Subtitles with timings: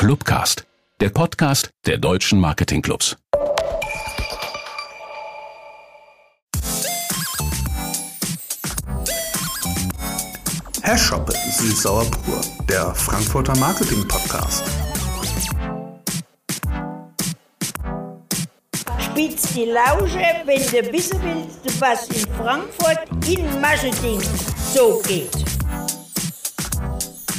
[0.00, 0.66] Clubcast,
[1.02, 3.18] der Podcast der deutschen Marketingclubs.
[10.80, 14.64] Herr Schoppe, Süßsauer pur, der Frankfurter Marketing Podcast.
[19.00, 24.18] Spitz die Lausche, wenn du wissen willst, was in Frankfurt in Marketing
[24.72, 25.44] so geht.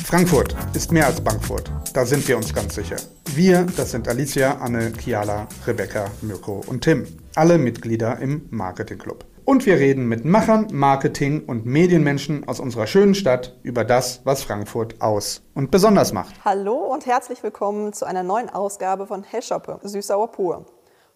[0.06, 1.81] Frankfurt ist mehr als Bankfurt.
[1.94, 2.96] Da sind wir uns ganz sicher.
[3.36, 7.06] Wir, das sind Alicia, Anne, Kiala, Rebecca, Mirko und Tim.
[7.36, 9.26] Alle Mitglieder im Marketing Club.
[9.44, 14.42] Und wir reden mit Machern, Marketing und Medienmenschen aus unserer schönen Stadt über das, was
[14.42, 16.34] Frankfurt aus und besonders macht.
[16.46, 20.66] Hallo und herzlich willkommen zu einer neuen Ausgabe von Hellshoppe, Süßsauer pur.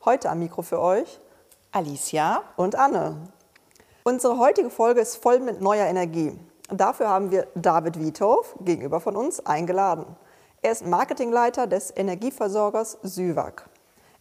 [0.03, 1.21] Heute am Mikro für euch
[1.71, 3.29] Alicia und Anne.
[4.03, 6.37] Unsere heutige Folge ist voll mit neuer Energie.
[6.69, 10.17] Dafür haben wir David Wiethoff gegenüber von uns eingeladen.
[10.65, 13.69] Er ist Marketingleiter des Energieversorgers Süwag.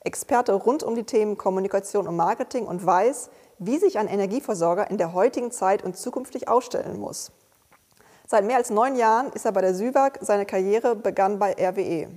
[0.00, 4.98] Experte rund um die Themen Kommunikation und Marketing und weiß, wie sich ein Energieversorger in
[4.98, 7.33] der heutigen Zeit und zukünftig ausstellen muss.
[8.27, 12.09] Seit mehr als neun Jahren ist er bei der Süwag, seine Karriere begann bei RWE.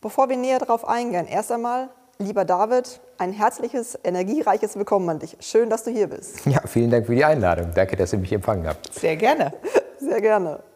[0.00, 5.36] Bevor wir näher darauf eingehen, erst einmal, lieber David, ein herzliches, energiereiches Willkommen an dich.
[5.40, 6.46] Schön, dass du hier bist.
[6.46, 7.72] Ja, vielen Dank für die Einladung.
[7.74, 8.94] Danke, dass ihr mich empfangen habt.
[8.94, 9.52] Sehr gerne.
[9.98, 10.69] Sehr gerne.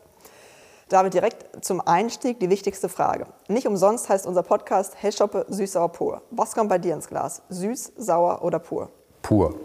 [0.94, 3.26] David, direkt zum Einstieg die wichtigste Frage.
[3.48, 6.22] Nicht umsonst heißt unser Podcast Hellshoppe süß, sauer, pur.
[6.30, 7.42] Was kommt bei dir ins Glas?
[7.48, 8.90] Süß, sauer oder pur?
[9.20, 9.56] Pur.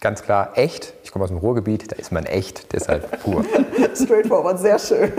[0.00, 0.94] Ganz klar, echt.
[1.04, 3.44] Ich komme aus dem Ruhrgebiet, da ist man echt, deshalb pur.
[3.94, 5.12] Straightforward, sehr schön.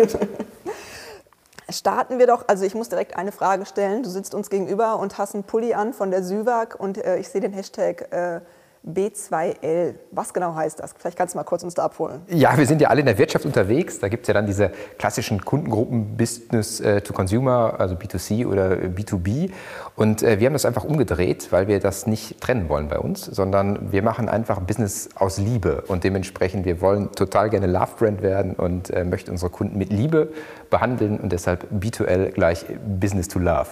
[1.69, 4.03] Starten wir doch, also ich muss direkt eine Frage stellen.
[4.03, 7.29] Du sitzt uns gegenüber und hast einen Pulli an von der Süwag und äh, ich
[7.29, 8.41] sehe den Hashtag äh,
[8.87, 9.95] B2L.
[10.11, 10.95] Was genau heißt das?
[10.97, 12.21] Vielleicht kannst du mal kurz uns da abholen.
[12.29, 13.99] Ja, wir sind ja alle in der Wirtschaft unterwegs.
[13.99, 18.71] Da gibt es ja dann diese klassischen Kundengruppen Business äh, to Consumer, also B2C oder
[18.75, 19.51] B2B.
[19.95, 23.25] Und äh, wir haben das einfach umgedreht, weil wir das nicht trennen wollen bei uns,
[23.25, 25.83] sondern wir machen einfach Business aus Liebe.
[25.87, 29.91] Und dementsprechend, wir wollen total gerne Love Brand werden und äh, möchten unsere Kunden mit
[29.91, 30.31] Liebe
[30.69, 32.65] behandeln und deshalb B2L gleich
[32.99, 33.67] Business to Love.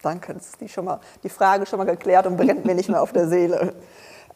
[0.00, 2.88] Danke, das ist die, schon mal, die Frage schon mal geklärt und brennt mir nicht
[2.88, 3.74] mehr auf der Seele.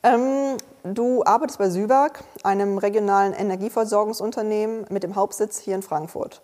[0.05, 6.43] Ähm, du arbeitest bei Süwag, einem regionalen Energieversorgungsunternehmen mit dem Hauptsitz hier in Frankfurt.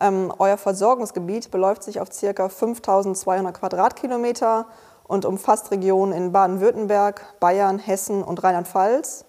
[0.00, 2.48] Ähm, euer Versorgungsgebiet beläuft sich auf ca.
[2.48, 4.66] 5200 Quadratkilometer
[5.06, 9.24] und umfasst Regionen in Baden-Württemberg, Bayern, Hessen und Rheinland-Pfalz.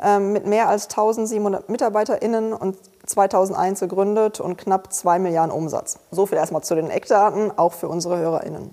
[0.00, 2.76] Ähm, mit mehr als 1700 MitarbeiterInnen und
[3.06, 5.98] 2001 gegründet und knapp 2 Milliarden Umsatz.
[6.12, 8.70] So viel erstmal zu den Eckdaten, auch für unsere HörerInnen.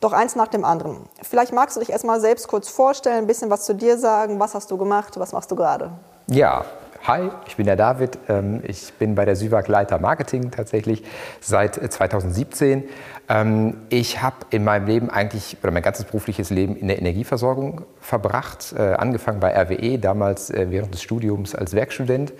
[0.00, 1.08] Doch eins nach dem anderen.
[1.22, 4.38] Vielleicht magst du dich erstmal selbst kurz vorstellen, ein bisschen was zu dir sagen.
[4.38, 5.18] Was hast du gemacht?
[5.18, 5.90] Was machst du gerade?
[6.28, 6.64] Ja,
[7.04, 8.16] hi, ich bin der David.
[8.28, 11.02] Ähm, ich bin bei der Süwag Leiter Marketing tatsächlich
[11.40, 12.84] seit 2017.
[13.28, 17.82] Ähm, ich habe in meinem Leben eigentlich, oder mein ganzes berufliches Leben in der Energieversorgung
[18.00, 18.72] verbracht.
[18.78, 22.34] Äh, angefangen bei RWE, damals äh, während des Studiums als Werkstudent.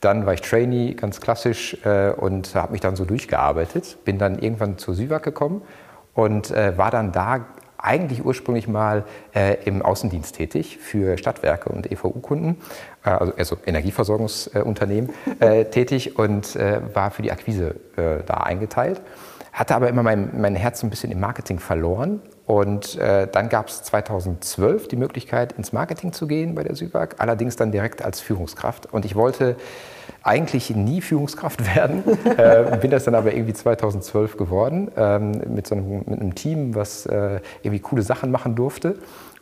[0.00, 3.98] Dann war ich Trainee, ganz klassisch, äh, und habe mich dann so durchgearbeitet.
[4.04, 5.62] Bin dann irgendwann zur Süwag gekommen
[6.14, 7.46] und äh, war dann da
[7.84, 9.04] eigentlich ursprünglich mal
[9.34, 12.56] äh, im Außendienst tätig für Stadtwerke und EVU-Kunden,
[13.04, 15.10] äh, also, also, Energieversorgungsunternehmen
[15.40, 19.02] äh, tätig und äh, war für die Akquise äh, da eingeteilt.
[19.52, 23.68] Hatte aber immer mein, mein Herz ein bisschen im Marketing verloren und äh, dann gab
[23.68, 28.20] es 2012 die Möglichkeit, ins Marketing zu gehen bei der Süwag, allerdings dann direkt als
[28.20, 28.92] Führungskraft.
[28.92, 29.56] Und ich wollte
[30.22, 32.02] eigentlich nie Führungskraft werden,
[32.36, 36.74] äh, bin das dann aber irgendwie 2012 geworden, ähm, mit, so einem, mit einem Team,
[36.74, 38.96] was äh, irgendwie coole Sachen machen durfte.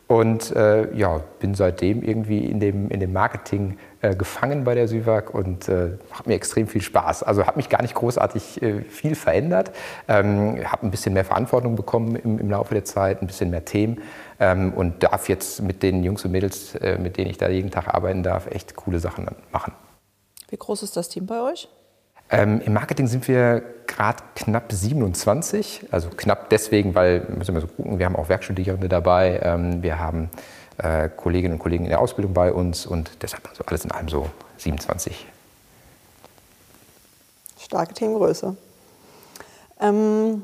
[0.07, 4.89] Und äh, ja, bin seitdem irgendwie in dem, in dem Marketing äh, gefangen bei der
[4.89, 7.23] Süwag und äh, macht mir extrem viel Spaß.
[7.23, 9.71] Also habe mich gar nicht großartig äh, viel verändert,
[10.09, 13.63] ähm, habe ein bisschen mehr Verantwortung bekommen im, im, Laufe der Zeit, ein bisschen mehr
[13.63, 14.01] Themen
[14.41, 17.71] ähm, und darf jetzt mit den Jungs und Mädels, äh, mit denen ich da jeden
[17.71, 19.71] Tag arbeiten darf, echt coole Sachen machen.
[20.53, 21.67] Wie groß ist das Team bei euch?
[22.29, 27.65] Ähm, Im Marketing sind wir gerade knapp 27, also knapp deswegen, weil, müssen wir so
[27.65, 30.29] gucken, wir haben auch Werkstudierende dabei, ähm, wir haben
[30.77, 34.09] äh, Kolleginnen und Kollegen in der Ausbildung bei uns und deshalb also alles in allem
[34.09, 35.25] so 27.
[37.59, 38.55] Starke Teamgröße.
[39.81, 40.43] Ähm,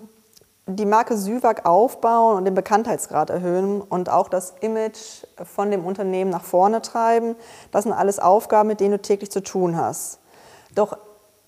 [0.76, 6.30] die Marke Süwag aufbauen und den Bekanntheitsgrad erhöhen und auch das Image von dem Unternehmen
[6.30, 7.36] nach vorne treiben,
[7.72, 10.20] das sind alles Aufgaben, mit denen du täglich zu tun hast.
[10.76, 10.98] Doch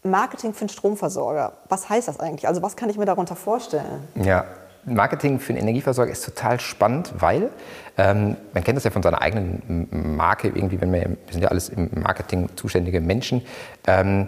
[0.03, 2.47] Marketing für einen Stromversorger, was heißt das eigentlich?
[2.47, 4.07] Also was kann ich mir darunter vorstellen?
[4.15, 4.45] Ja,
[4.83, 7.51] Marketing für einen Energieversorger ist total spannend, weil
[7.97, 11.49] ähm, man kennt das ja von seiner eigenen Marke irgendwie, wenn wir, wir sind ja
[11.49, 13.43] alles im Marketing zuständige Menschen.
[13.85, 14.27] Ähm,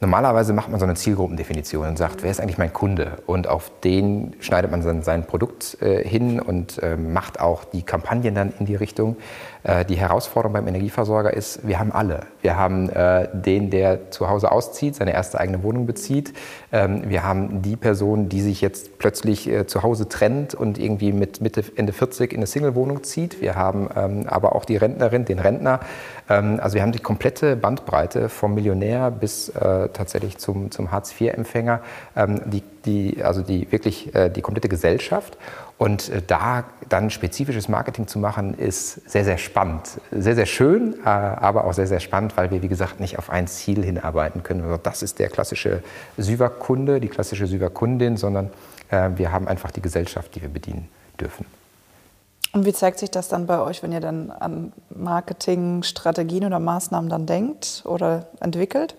[0.00, 3.22] Normalerweise macht man so eine Zielgruppendefinition und sagt, wer ist eigentlich mein Kunde?
[3.26, 7.82] Und auf den schneidet man dann sein Produkt äh, hin und äh, macht auch die
[7.82, 9.16] Kampagnen dann in die Richtung.
[9.64, 12.20] Äh, die Herausforderung beim Energieversorger ist, wir haben alle.
[12.42, 16.34] Wir haben äh, den, der zu Hause auszieht, seine erste eigene Wohnung bezieht.
[16.70, 21.12] Ähm, wir haben die Person, die sich jetzt plötzlich äh, zu Hause trennt und irgendwie
[21.12, 23.40] mit Mitte, Ende 40 in eine Single-Wohnung zieht.
[23.40, 25.80] Wir haben ähm, aber auch die Rentnerin, den Rentner.
[26.28, 31.80] Ähm, also wir haben die komplette Bandbreite vom Millionär bis tatsächlich zum, zum Hartz-IV-Empfänger,
[32.46, 35.38] die, die, also die wirklich die komplette Gesellschaft.
[35.84, 40.00] Und äh, da dann spezifisches Marketing zu machen, ist sehr, sehr spannend.
[40.10, 43.28] Sehr, sehr schön, äh, aber auch sehr, sehr spannend, weil wir, wie gesagt, nicht auf
[43.28, 44.62] ein Ziel hinarbeiten können.
[44.62, 45.82] Also das ist der klassische
[46.16, 48.50] Syver-Kunde, die klassische Syver-Kundin, sondern
[48.88, 50.88] äh, wir haben einfach die Gesellschaft, die wir bedienen
[51.20, 51.44] dürfen.
[52.54, 57.10] Und wie zeigt sich das dann bei euch, wenn ihr dann an Marketingstrategien oder Maßnahmen
[57.10, 58.96] dann denkt oder entwickelt?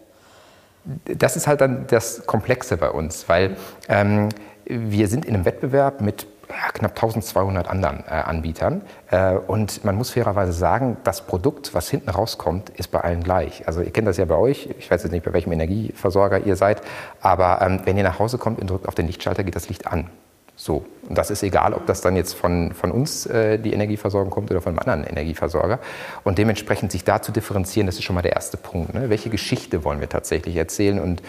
[1.06, 3.58] Das ist halt dann das Komplexe bei uns, weil
[3.88, 4.30] ähm,
[4.66, 8.82] wir sind in einem Wettbewerb mit knapp 1200 anderen äh, Anbietern.
[9.10, 13.68] Äh, und man muss fairerweise sagen, das Produkt, was hinten rauskommt, ist bei allen gleich.
[13.68, 16.56] Also ihr kennt das ja bei euch, ich weiß jetzt nicht, bei welchem Energieversorger ihr
[16.56, 16.82] seid,
[17.22, 19.88] aber ähm, wenn ihr nach Hause kommt und drückt auf den Lichtschalter, geht das Licht
[19.88, 20.10] an.
[20.58, 20.86] So.
[21.08, 24.52] Und das ist egal, ob das dann jetzt von, von uns äh, die Energieversorgung kommt
[24.52, 25.80] oder von einem anderen Energieversorger.
[26.24, 28.94] Und dementsprechend sich da zu differenzieren, das ist schon mal der erste Punkt.
[28.94, 29.10] Ne?
[29.10, 31.22] Welche Geschichte wollen wir tatsächlich erzählen und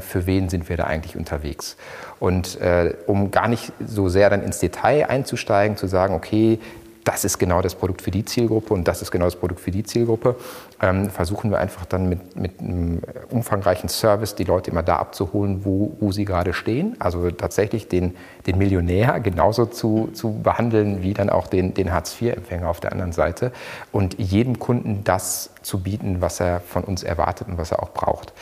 [0.00, 1.76] für wen sind wir da eigentlich unterwegs?
[2.18, 6.58] Und äh, um gar nicht so sehr dann ins Detail einzusteigen, zu sagen, okay,
[7.04, 9.70] das ist genau das Produkt für die Zielgruppe und das ist genau das Produkt für
[9.70, 10.36] die Zielgruppe,
[10.80, 13.00] ähm, versuchen wir einfach dann mit, mit einem
[13.30, 16.96] umfangreichen Service die Leute immer da abzuholen, wo, wo sie gerade stehen.
[17.00, 18.14] Also tatsächlich den,
[18.46, 23.12] den Millionär genauso zu, zu behandeln wie dann auch den, den Hartz-IV-Empfänger auf der anderen
[23.12, 23.52] Seite
[23.90, 27.90] und jedem Kunden das zu bieten, was er von uns erwartet und was er auch
[27.90, 28.32] braucht.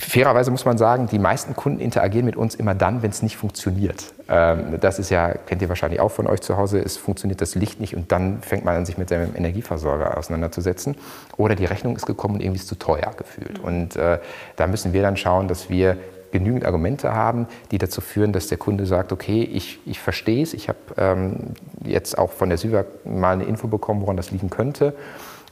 [0.00, 3.36] Fairerweise muss man sagen, die meisten Kunden interagieren mit uns immer dann, wenn es nicht
[3.36, 4.14] funktioniert.
[4.28, 7.56] Ähm, das ist ja, kennt ihr wahrscheinlich auch von euch zu Hause, es funktioniert das
[7.56, 10.94] Licht nicht und dann fängt man an, sich mit seinem Energieversorger auseinanderzusetzen.
[11.36, 13.58] Oder die Rechnung ist gekommen und irgendwie ist zu teuer gefühlt.
[13.58, 14.20] Und äh,
[14.54, 15.96] da müssen wir dann schauen, dass wir
[16.30, 20.54] genügend Argumente haben, die dazu führen, dass der Kunde sagt, okay, ich, ich verstehe es,
[20.54, 24.48] ich habe ähm, jetzt auch von der Süwag mal eine Info bekommen, woran das liegen
[24.48, 24.94] könnte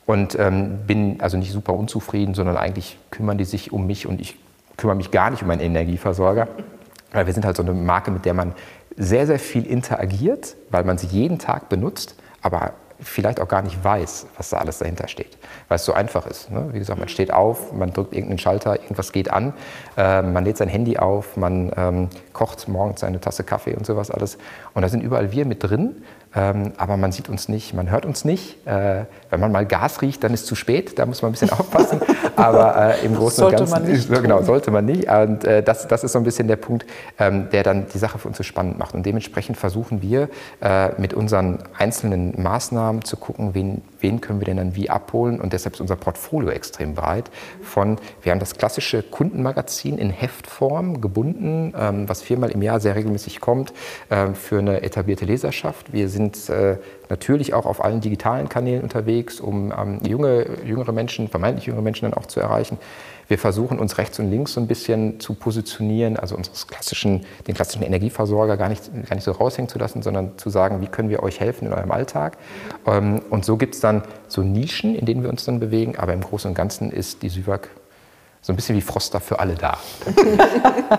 [0.06, 4.20] und ähm, bin also nicht super unzufrieden, sondern eigentlich kümmern die sich um mich und
[4.20, 4.38] ich
[4.76, 6.48] kümmere mich gar nicht um meinen Energieversorger.
[7.12, 8.54] Weil wir sind halt so eine Marke, mit der man
[8.96, 13.82] sehr, sehr viel interagiert, weil man sie jeden Tag benutzt, aber vielleicht auch gar nicht
[13.82, 15.36] weiß, was da alles dahinter steht,
[15.68, 16.50] weil es so einfach ist.
[16.50, 16.68] Ne?
[16.72, 19.52] Wie gesagt, man steht auf, man drückt irgendeinen Schalter, irgendwas geht an,
[19.96, 24.10] äh, man lädt sein Handy auf, man ähm, kocht morgens eine Tasse Kaffee und sowas
[24.10, 24.38] alles.
[24.74, 26.02] Und da sind überall wir mit drin
[26.36, 28.66] ähm, aber man sieht uns nicht, man hört uns nicht.
[28.66, 31.32] Äh, wenn man mal Gas riecht, dann ist es zu spät, da muss man ein
[31.32, 32.00] bisschen aufpassen.
[32.36, 34.08] Aber äh, im Großen und Ganzen man nicht.
[34.10, 35.08] genau, sollte man nicht.
[35.08, 36.84] Und äh, das, das ist so ein bisschen der Punkt,
[37.18, 38.94] ähm, der dann die Sache für uns so spannend macht.
[38.94, 40.28] Und dementsprechend versuchen wir
[40.60, 45.40] äh, mit unseren einzelnen Maßnahmen zu gucken, wen, wen können wir denn dann wie abholen.
[45.40, 47.30] Und deshalb ist unser Portfolio extrem breit.
[47.62, 52.94] Von, wir haben das klassische Kundenmagazin in Heftform gebunden, ähm, was viermal im Jahr sehr
[52.94, 53.72] regelmäßig kommt
[54.10, 55.94] ähm, für eine etablierte Leserschaft.
[55.94, 56.76] Wir sind sind äh,
[57.08, 62.10] natürlich auch auf allen digitalen Kanälen unterwegs, um ähm, junge, jüngere Menschen, vermeintlich jüngere Menschen
[62.10, 62.78] dann auch zu erreichen.
[63.28, 67.54] Wir versuchen uns rechts und links so ein bisschen zu positionieren, also unseres klassischen, den
[67.54, 71.10] klassischen Energieversorger gar nicht, gar nicht so raushängen zu lassen, sondern zu sagen, wie können
[71.10, 72.38] wir euch helfen in eurem Alltag.
[72.86, 76.12] Ähm, und so gibt es dann so Nischen, in denen wir uns dann bewegen, aber
[76.12, 77.68] im Großen und Ganzen ist die SÜWAG
[78.46, 79.76] so ein bisschen wie Froster für alle da.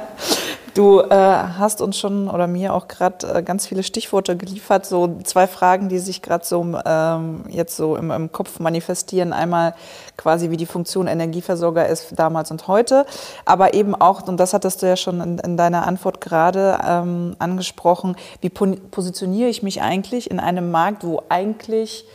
[0.73, 5.17] Du äh, hast uns schon oder mir auch gerade äh, ganz viele Stichworte geliefert, so
[5.23, 9.33] zwei Fragen, die sich gerade so ähm, jetzt so im, im, Kopf manifestieren.
[9.33, 9.73] Einmal
[10.17, 13.07] quasi, wie die Funktion Energieversorger ist damals und heute,
[13.43, 17.35] aber eben auch, und das hattest du ja schon in, in deiner Antwort gerade ähm,
[17.39, 22.05] angesprochen, wie positioniere ich mich eigentlich in einem Markt, wo eigentlich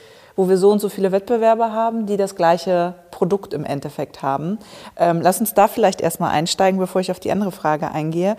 [0.43, 4.59] wo wir so und so viele Wettbewerber haben, die das gleiche Produkt im Endeffekt haben.
[4.97, 8.37] Ähm, lass uns da vielleicht erstmal einsteigen, bevor ich auf die andere Frage eingehe.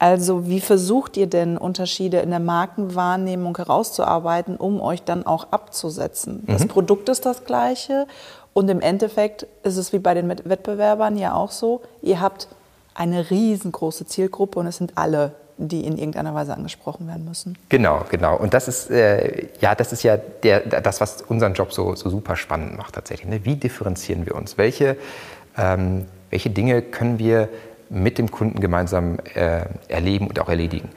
[0.00, 6.42] Also wie versucht ihr denn Unterschiede in der Markenwahrnehmung herauszuarbeiten, um euch dann auch abzusetzen?
[6.42, 6.52] Mhm.
[6.52, 8.08] Das Produkt ist das gleiche
[8.52, 12.48] und im Endeffekt ist es wie bei den Wettbewerbern ja auch so, ihr habt
[12.92, 17.56] eine riesengroße Zielgruppe und es sind alle die in irgendeiner Weise angesprochen werden müssen.
[17.68, 18.36] Genau, genau.
[18.36, 22.10] Und das ist, äh, ja, das ist ja der, das, was unseren Job so, so
[22.10, 23.28] super spannend macht tatsächlich.
[23.28, 23.44] Ne?
[23.44, 24.58] Wie differenzieren wir uns?
[24.58, 24.96] Welche,
[25.56, 27.48] ähm, welche Dinge können wir
[27.88, 30.90] mit dem Kunden gemeinsam äh, erleben und auch erledigen?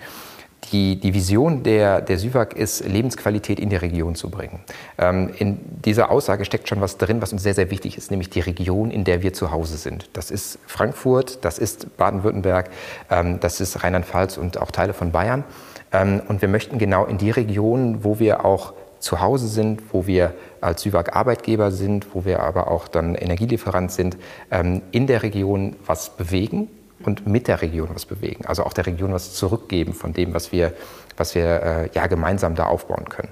[0.66, 4.60] Die, die Vision der, der SÜWAG ist, Lebensqualität in die Region zu bringen.
[4.98, 8.30] Ähm, in dieser Aussage steckt schon was drin, was uns sehr, sehr wichtig ist, nämlich
[8.30, 10.10] die Region, in der wir zu Hause sind.
[10.14, 12.70] Das ist Frankfurt, das ist Baden-Württemberg,
[13.10, 15.44] ähm, das ist Rheinland-Pfalz und auch Teile von Bayern.
[15.92, 20.08] Ähm, und wir möchten genau in die Regionen, wo wir auch zu Hause sind, wo
[20.08, 24.18] wir als SÜWAG Arbeitgeber sind, wo wir aber auch dann Energielieferant sind,
[24.52, 26.68] ähm, in der Region was bewegen
[27.04, 28.46] und mit der Region was bewegen.
[28.46, 30.74] Also auch der Region was zurückgeben von dem, was wir,
[31.18, 33.30] was wir äh, ja gemeinsam da aufbauen können.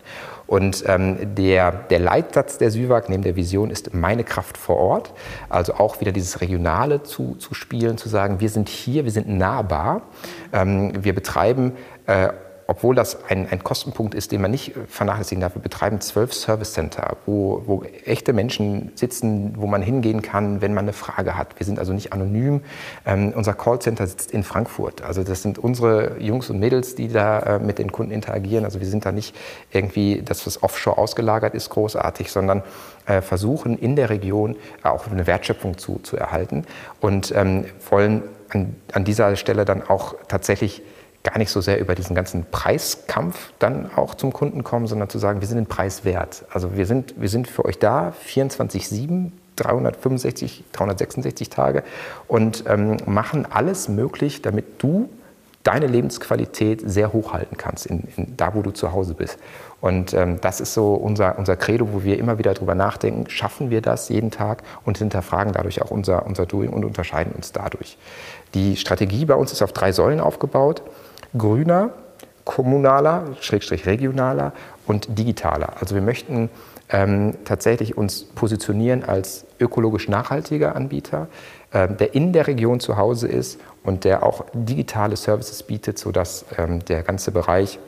[0.47, 5.13] Und ähm, der, der Leitsatz der SÜWAG neben der Vision ist meine Kraft vor Ort.
[5.49, 9.27] Also auch wieder dieses Regionale zu, zu spielen, zu sagen, wir sind hier, wir sind
[9.27, 10.03] nahbar.
[10.53, 11.73] Ähm, wir betreiben
[12.05, 12.29] äh,
[12.67, 16.73] obwohl das ein, ein, Kostenpunkt ist, den man nicht vernachlässigen darf, wir betreiben zwölf Service
[16.73, 21.57] Center, wo, wo, echte Menschen sitzen, wo man hingehen kann, wenn man eine Frage hat.
[21.59, 22.61] Wir sind also nicht anonym.
[23.05, 25.01] Ähm, unser Callcenter sitzt in Frankfurt.
[25.01, 28.65] Also das sind unsere Jungs und Mädels, die da äh, mit den Kunden interagieren.
[28.65, 29.33] Also wir sind da nicht
[29.71, 32.63] irgendwie, dass das offshore ausgelagert ist, großartig, sondern
[33.05, 36.65] äh, versuchen in der Region auch eine Wertschöpfung zu, zu erhalten
[36.99, 40.81] und ähm, wollen an, an dieser Stelle dann auch tatsächlich
[41.27, 45.19] gar nicht so sehr über diesen ganzen Preiskampf dann auch zum Kunden kommen, sondern zu
[45.19, 46.45] sagen, wir sind den Preis wert.
[46.51, 51.83] Also wir sind, wir sind für euch da, 24-7, 365, 366 Tage
[52.27, 55.09] und ähm, machen alles möglich, damit du
[55.63, 59.37] deine Lebensqualität sehr hoch halten kannst, in, in, da wo du zu Hause bist.
[59.81, 63.69] Und ähm, das ist so unser, unser Credo, wo wir immer wieder darüber nachdenken, schaffen
[63.69, 67.97] wir das jeden Tag und hinterfragen dadurch auch unser, unser Doing und unterscheiden uns dadurch.
[68.53, 70.83] Die Strategie bei uns ist auf drei Säulen aufgebaut
[71.35, 71.91] grüner,
[72.43, 74.53] kommunaler, schrägstrich regionaler
[74.85, 75.73] und digitaler.
[75.79, 76.49] Also wir möchten
[76.89, 81.27] ähm, tatsächlich uns positionieren als ökologisch nachhaltiger Anbieter,
[81.73, 86.45] ähm, der in der Region zu Hause ist und der auch digitale Services bietet, sodass
[86.57, 87.79] ähm, der ganze Bereich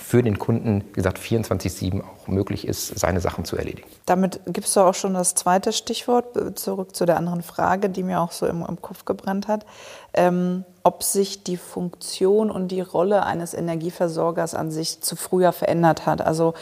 [0.00, 3.88] für den Kunden, wie gesagt, 24-7 auch möglich ist, seine Sachen zu erledigen.
[4.06, 8.02] Damit gibst du auch schon das zweite Stichwort, äh, zurück zu der anderen Frage, die
[8.02, 9.64] mir auch so im, im Kopf gebrannt hat,
[10.12, 16.06] ähm, ob sich die Funktion und die Rolle eines Energieversorgers an sich zu früher verändert
[16.06, 16.20] hat.
[16.20, 16.54] Also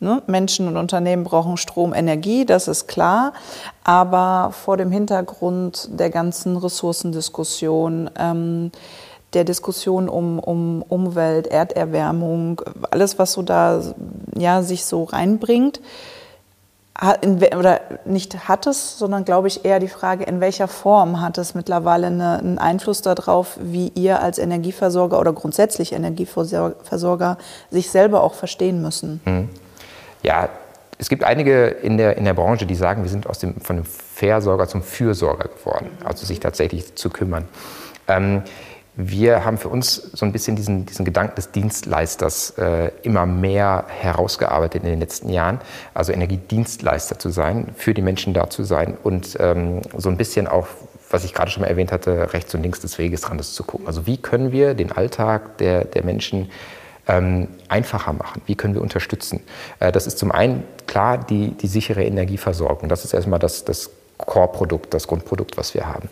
[0.00, 3.32] ne, Menschen und Unternehmen brauchen Strom, Energie, das ist klar,
[3.84, 8.72] aber vor dem Hintergrund der ganzen Ressourcendiskussion, ähm,
[9.34, 13.82] der Diskussion um, um Umwelt, Erderwärmung, alles, was so da
[14.36, 15.80] ja, sich so reinbringt,
[17.56, 21.54] oder nicht hat es, sondern glaube ich eher die Frage, in welcher Form hat es
[21.54, 27.38] mittlerweile eine, einen Einfluss darauf, wie ihr als Energieversorger oder grundsätzlich Energieversorger
[27.70, 29.20] sich selber auch verstehen müssen?
[29.24, 29.48] Hm.
[30.22, 30.50] Ja,
[30.98, 33.76] es gibt einige in der, in der Branche, die sagen, wir sind aus dem, von
[33.76, 37.48] dem Versorger zum Fürsorger geworden, also sich tatsächlich zu kümmern.
[38.06, 38.42] Ähm,
[38.94, 43.86] wir haben für uns so ein bisschen diesen, diesen Gedanken des Dienstleisters äh, immer mehr
[43.88, 45.60] herausgearbeitet in den letzten Jahren.
[45.94, 50.46] Also Energiedienstleister zu sein, für die Menschen da zu sein und ähm, so ein bisschen
[50.46, 50.66] auch,
[51.10, 53.64] was ich gerade schon mal erwähnt hatte, rechts und links des Weges dran ist zu
[53.64, 53.86] gucken.
[53.86, 56.50] Also wie können wir den Alltag der, der Menschen
[57.08, 58.42] ähm, einfacher machen?
[58.44, 59.40] Wie können wir unterstützen?
[59.80, 62.90] Äh, das ist zum einen klar die, die sichere Energieversorgung.
[62.90, 66.08] Das ist erstmal das, das Core-Produkt, das Grundprodukt, was wir haben.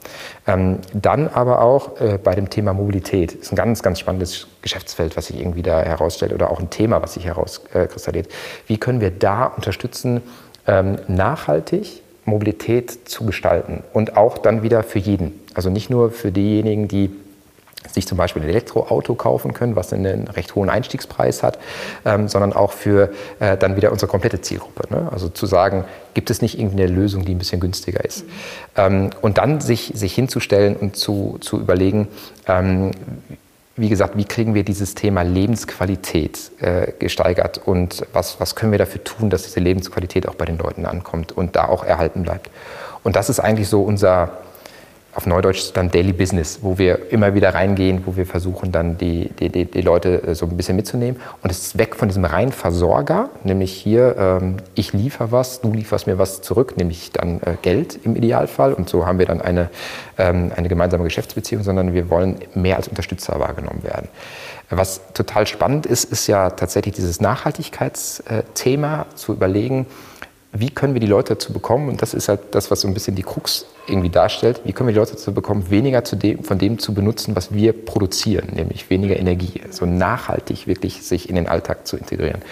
[0.47, 3.35] Ähm, dann aber auch äh, bei dem Thema Mobilität.
[3.35, 6.71] Das ist ein ganz, ganz spannendes Geschäftsfeld, was sich irgendwie da herausstellt oder auch ein
[6.71, 8.27] Thema, was sich herauskristallisiert.
[8.33, 10.23] Äh, Wie können wir da unterstützen,
[10.67, 15.41] ähm, nachhaltig Mobilität zu gestalten und auch dann wieder für jeden.
[15.55, 17.11] Also nicht nur für diejenigen, die
[17.89, 21.59] sich zum Beispiel ein Elektroauto kaufen können, was einen recht hohen Einstiegspreis hat,
[22.05, 23.11] ähm, sondern auch für
[23.41, 24.93] äh, dann wieder unsere komplette Zielgruppe.
[24.95, 25.09] Ne?
[25.11, 25.85] Also zu sagen,
[26.15, 28.25] gibt es nicht irgendeine Lösung, die ein bisschen günstiger ist.
[28.77, 32.09] Ähm, und dann sich, sich hinzustellen und zu, zu überlegen,
[32.47, 32.93] ähm,
[33.77, 38.79] wie gesagt, wie kriegen wir dieses Thema Lebensqualität äh, gesteigert und was, was können wir
[38.79, 42.51] dafür tun, dass diese Lebensqualität auch bei den Leuten ankommt und da auch erhalten bleibt.
[43.05, 44.33] Und das ist eigentlich so unser,
[45.15, 49.31] auf Neudeutsch dann Daily Business, wo wir immer wieder reingehen, wo wir versuchen dann die,
[49.31, 51.21] die, die, Leute äh, so ein bisschen mitzunehmen.
[51.43, 55.73] Und es ist weg von diesem reinen Versorger, nämlich hier, ähm, ich liefere was, du
[55.73, 58.73] lieferst mir was zurück, nämlich dann äh, Geld im Idealfall.
[58.73, 59.69] Und so haben wir dann eine,
[60.17, 64.09] ähm, eine gemeinsame Geschäftsbeziehung, sondern wir wollen mehr als Unterstützer wahrgenommen werden.
[64.71, 69.87] Was total spannend ist, ist ja tatsächlich dieses Nachhaltigkeitsthema zu überlegen,
[70.53, 72.95] wie können wir die Leute dazu bekommen, und das ist halt das, was so ein
[72.95, 76.43] bisschen die Krux irgendwie darstellt, wie können wir die Leute dazu bekommen, weniger zu dem,
[76.43, 81.37] von dem zu benutzen, was wir produzieren, nämlich weniger Energie, so nachhaltig wirklich sich in
[81.37, 82.43] den Alltag zu integrieren.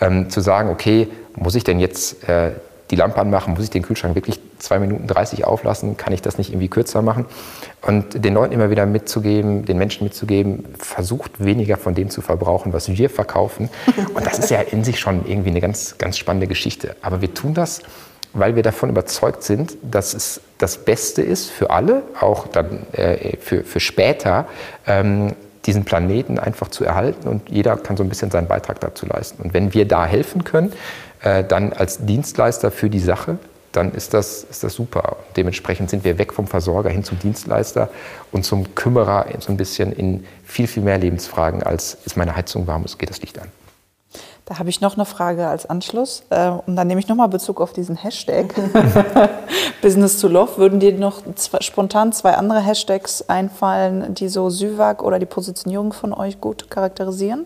[0.00, 2.52] Ähm, zu sagen, okay, muss ich denn jetzt äh,
[2.90, 6.38] die Lampe anmachen, muss ich den Kühlschrank wirklich 2 Minuten 30 auflassen, kann ich das
[6.38, 7.26] nicht irgendwie kürzer machen?
[7.82, 12.72] Und den Leuten immer wieder mitzugeben, den Menschen mitzugeben, versucht weniger von dem zu verbrauchen,
[12.72, 13.68] was wir verkaufen.
[14.14, 16.96] Und das ist ja in sich schon irgendwie eine ganz, ganz spannende Geschichte.
[17.02, 17.82] Aber wir tun das,
[18.32, 23.36] weil wir davon überzeugt sind, dass es das Beste ist für alle, auch dann äh,
[23.38, 24.46] für, für später,
[24.86, 25.34] ähm,
[25.66, 29.42] diesen Planeten einfach zu erhalten und jeder kann so ein bisschen seinen Beitrag dazu leisten.
[29.42, 30.72] Und wenn wir da helfen können,
[31.22, 33.38] äh, dann als Dienstleister für die Sache,
[33.72, 35.16] dann ist das, ist das super.
[35.36, 37.90] Dementsprechend sind wir weg vom Versorger hin zum Dienstleister
[38.32, 42.66] und zum Kümmerer so ein bisschen in viel, viel mehr Lebensfragen als ist meine Heizung
[42.66, 43.48] warm, es geht das Licht an.
[44.46, 46.22] Da habe ich noch eine Frage als Anschluss.
[46.30, 48.54] Äh, und dann nehme ich nochmal Bezug auf diesen Hashtag
[49.82, 50.56] Business to Love.
[50.56, 55.92] Würden dir noch zwei, spontan zwei andere Hashtags einfallen, die so Süwag oder die Positionierung
[55.92, 57.44] von euch gut charakterisieren?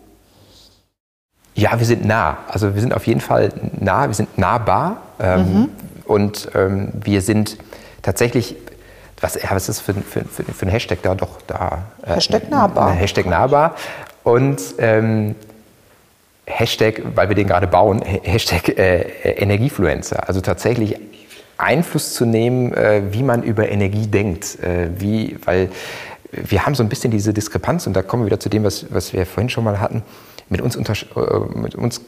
[1.55, 2.37] Ja, wir sind nah.
[2.47, 4.97] Also wir sind auf jeden Fall nah, wir sind nahbar.
[5.19, 5.69] Ähm, mhm.
[6.05, 7.57] Und ähm, wir sind
[8.01, 8.55] tatsächlich,
[9.21, 11.83] was, ja, was ist für, für, für, für ein Hashtag da doch da?
[12.05, 12.91] Äh, Hashtag nahbar.
[12.91, 13.75] Hashtag nahbar.
[14.23, 15.35] Und ähm,
[16.45, 20.27] Hashtag, weil wir den gerade bauen, Hashtag äh, Energiefluencer.
[20.27, 20.97] Also tatsächlich
[21.57, 24.59] Einfluss zu nehmen, äh, wie man über Energie denkt.
[24.61, 25.69] Äh, wie, weil
[26.31, 28.85] wir haben so ein bisschen diese Diskrepanz und da kommen wir wieder zu dem, was,
[28.89, 30.03] was wir vorhin schon mal hatten.
[30.49, 32.01] Mit uns, unter, äh, mit uns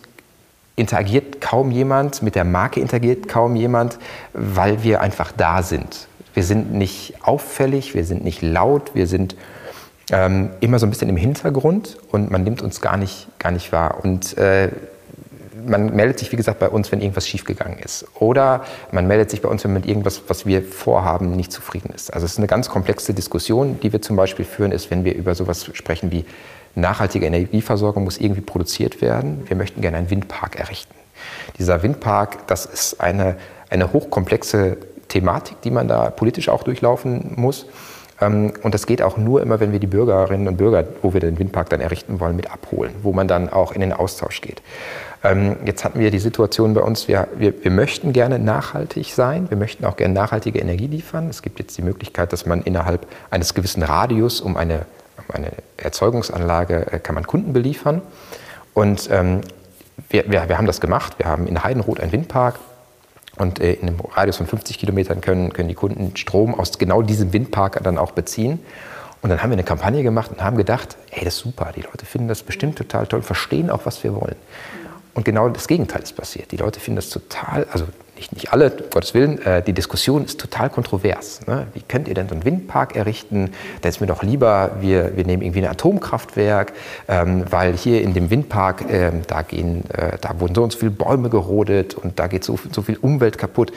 [0.76, 3.98] interagiert kaum jemand, mit der Marke interagiert kaum jemand,
[4.34, 6.08] weil wir einfach da sind.
[6.34, 9.36] Wir sind nicht auffällig, wir sind nicht laut, wir sind
[10.12, 13.72] ähm, immer so ein bisschen im Hintergrund und man nimmt uns gar nicht, gar nicht
[13.72, 14.04] wahr.
[14.04, 14.70] Und äh,
[15.66, 18.06] man meldet sich, wie gesagt, bei uns, wenn irgendwas schiefgegangen ist.
[18.20, 22.14] Oder man meldet sich bei uns, wenn mit irgendwas, was wir vorhaben, nicht zufrieden ist.
[22.14, 25.16] Also es ist eine ganz komplexe Diskussion, die wir zum Beispiel führen, ist, wenn wir
[25.16, 26.26] über sowas sprechen wie
[26.76, 29.44] nachhaltige Energieversorgung muss irgendwie produziert werden.
[29.48, 30.94] Wir möchten gerne einen Windpark errichten.
[31.58, 33.38] Dieser Windpark, das ist eine,
[33.70, 34.78] eine hochkomplexe
[35.08, 37.66] Thematik, die man da politisch auch durchlaufen muss.
[38.22, 41.20] Ähm, und das geht auch nur immer, wenn wir die Bürgerinnen und Bürger, wo wir
[41.20, 44.62] den Windpark dann errichten wollen, mit abholen, wo man dann auch in den Austausch geht.
[45.24, 49.50] Ähm, jetzt hatten wir die Situation bei uns, wir, wir, wir möchten gerne nachhaltig sein,
[49.50, 51.30] wir möchten auch gerne nachhaltige Energie liefern.
[51.30, 54.86] Es gibt jetzt die Möglichkeit, dass man innerhalb eines gewissen Radius um eine,
[55.32, 58.02] eine Erzeugungsanlage äh, kann man Kunden beliefern.
[58.74, 59.42] Und ähm,
[60.10, 61.14] wir, wir, wir haben das gemacht.
[61.18, 62.60] Wir haben in Heidenroth einen Windpark,
[63.38, 67.02] und äh, in einem Radius von 50 Kilometern können, können die Kunden Strom aus genau
[67.02, 68.60] diesem Windpark dann auch beziehen.
[69.22, 71.82] Und dann haben wir eine Kampagne gemacht und haben gedacht, hey, das ist super, die
[71.82, 74.36] Leute finden das bestimmt total toll, verstehen auch, was wir wollen.
[75.14, 76.52] Und genau das Gegenteil ist passiert.
[76.52, 80.26] Die Leute finden das total, also nicht, nicht alle, um Gottes Willen, äh, die Diskussion
[80.26, 81.46] ist total kontrovers.
[81.48, 81.68] Ne?
[81.74, 83.52] Wie könnt ihr denn so einen Windpark errichten?
[83.82, 86.74] Da ist mir doch lieber, wir, wir nehmen irgendwie ein Atomkraftwerk,
[87.08, 90.80] ähm, weil hier in dem Windpark, äh, da, gehen, äh, da wurden so und so
[90.80, 93.72] viele Bäume gerodet und da geht so, so viel Umwelt kaputt.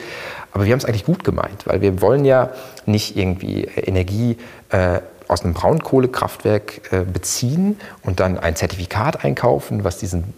[0.51, 2.49] Aber wir haben es eigentlich gut gemeint, weil wir wollen ja
[2.85, 4.37] nicht irgendwie Energie
[4.69, 10.33] äh, aus einem Braunkohlekraftwerk äh, beziehen und dann ein Zertifikat einkaufen, was diesen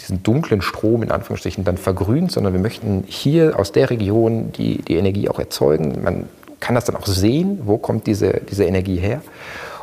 [0.00, 4.78] diesen dunklen Strom in Anführungsstrichen dann vergrünt, sondern wir möchten hier aus der Region die,
[4.82, 6.02] die Energie auch erzeugen.
[6.02, 6.24] Man
[6.60, 9.22] kann das dann auch sehen, wo kommt diese, diese Energie her.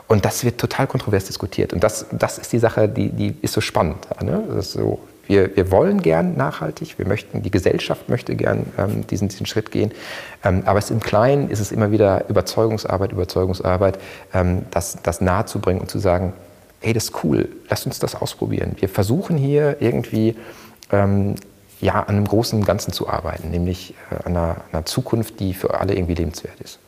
[0.08, 1.74] Und das wird total kontrovers diskutiert.
[1.74, 4.08] Und das, das ist die Sache, die, die ist so spannend.
[4.22, 4.62] Ne?
[4.62, 9.46] so, wir, wir wollen gern nachhaltig, wir möchten, die Gesellschaft möchte gern ähm, diesen, diesen
[9.46, 9.92] Schritt gehen.
[10.44, 14.00] Ähm, aber es im Kleinen ist es immer wieder Überzeugungsarbeit, Überzeugungsarbeit,
[14.34, 16.32] ähm, das, das nahezubringen und zu sagen,
[16.80, 18.76] hey, das ist cool, lass uns das ausprobieren.
[18.80, 20.36] Wir versuchen hier irgendwie
[20.92, 21.36] ähm,
[21.80, 25.80] ja, an einem großen Ganzen zu arbeiten, nämlich äh, an einer, einer, Zukunft, die für
[25.80, 26.80] alle irgendwie lebenswert ist.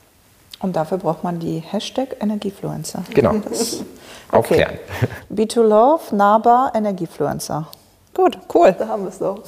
[0.59, 3.03] Und dafür braucht man die Hashtag Energiefluencer.
[3.13, 3.35] Genau.
[4.31, 4.77] Aufklären.
[5.31, 5.47] Okay.
[5.47, 7.67] Be2Love, nahbar, Energiefluencer.
[8.13, 8.75] Gut, cool.
[8.77, 9.41] Da haben wir es doch.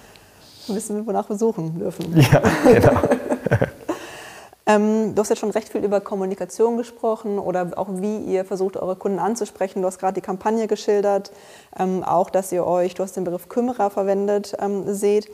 [0.68, 2.16] Wissen wir, wonach wir suchen dürfen.
[2.20, 3.00] Ja, genau.
[4.64, 8.76] Ähm, du hast jetzt schon recht viel über Kommunikation gesprochen oder auch wie ihr versucht,
[8.76, 9.82] eure Kunden anzusprechen.
[9.82, 11.32] Du hast gerade die Kampagne geschildert,
[11.76, 15.30] ähm, auch dass ihr euch, du hast den Begriff Kümmerer verwendet, ähm, seht.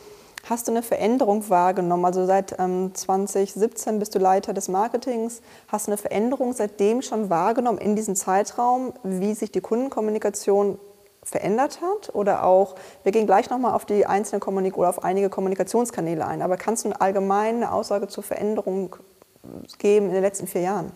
[0.48, 2.06] Hast du eine Veränderung wahrgenommen?
[2.06, 5.42] Also seit 2017 ähm, bist du Leiter des Marketings.
[5.66, 10.78] Hast du eine Veränderung seitdem schon wahrgenommen in diesem Zeitraum, wie sich die Kundenkommunikation
[11.22, 12.14] verändert hat?
[12.14, 16.40] Oder auch, wir gehen gleich nochmal auf die einzelnen Kommunik oder auf einige Kommunikationskanäle ein,
[16.40, 18.96] aber kannst du allgemein eine Aussage zur Veränderung
[19.78, 20.92] geben in den letzten vier Jahren?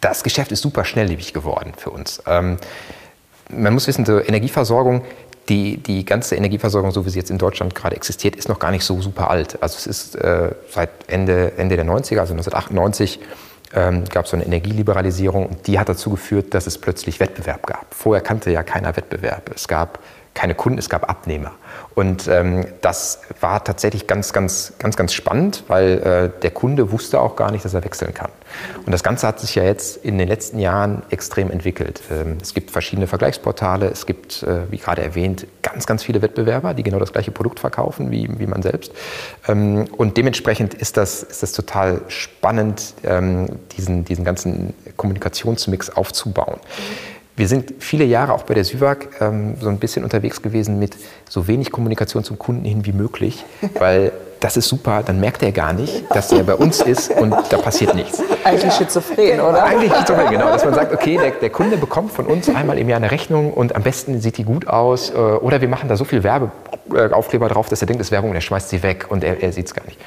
[0.00, 2.22] Das Geschäft ist super schnelllebig geworden für uns.
[2.26, 2.58] Ähm,
[3.48, 5.04] man muss wissen, so Energieversorgung,
[5.48, 8.70] die, die ganze Energieversorgung, so wie sie jetzt in Deutschland gerade existiert, ist noch gar
[8.70, 9.62] nicht so super alt.
[9.62, 13.20] Also es ist äh, seit Ende, Ende der 90er, also 1998,
[13.74, 17.66] ähm, gab es so eine Energieliberalisierung und die hat dazu geführt, dass es plötzlich Wettbewerb
[17.66, 17.94] gab.
[17.94, 19.50] Vorher kannte ja keiner Wettbewerb.
[19.54, 19.98] Es gab
[20.34, 21.52] keine Kunden, es gab Abnehmer.
[21.94, 27.20] Und ähm, das war tatsächlich ganz, ganz, ganz, ganz spannend, weil äh, der Kunde wusste
[27.20, 28.30] auch gar nicht, dass er wechseln kann.
[28.86, 32.00] Und das Ganze hat sich ja jetzt in den letzten Jahren extrem entwickelt.
[32.10, 36.72] Ähm, es gibt verschiedene Vergleichsportale, es gibt, äh, wie gerade erwähnt, ganz, ganz viele Wettbewerber,
[36.74, 38.92] die genau das gleiche Produkt verkaufen wie, wie man selbst.
[39.46, 46.58] Ähm, und dementsprechend ist das, ist das total spannend, ähm, diesen, diesen ganzen Kommunikationsmix aufzubauen.
[47.36, 50.96] Wir sind viele Jahre auch bei der SÜWAG ähm, so ein bisschen unterwegs gewesen mit
[51.28, 53.44] so wenig Kommunikation zum Kunden hin wie möglich,
[53.78, 57.32] weil das ist super, dann merkt er gar nicht, dass er bei uns ist und
[57.50, 58.20] da passiert nichts.
[58.42, 59.62] Eigentlich schizophren, oder?
[59.62, 60.50] Eigentlich schizophren, genau.
[60.50, 63.52] Dass man sagt, okay, der, der, Kunde bekommt von uns einmal im Jahr eine Rechnung
[63.52, 67.48] und am besten sieht die gut aus äh, oder wir machen da so viel Werbeaufkleber
[67.48, 69.52] drauf, dass er denkt, das ist Werbung und er schmeißt sie weg und er, er
[69.52, 69.98] sieht es gar nicht.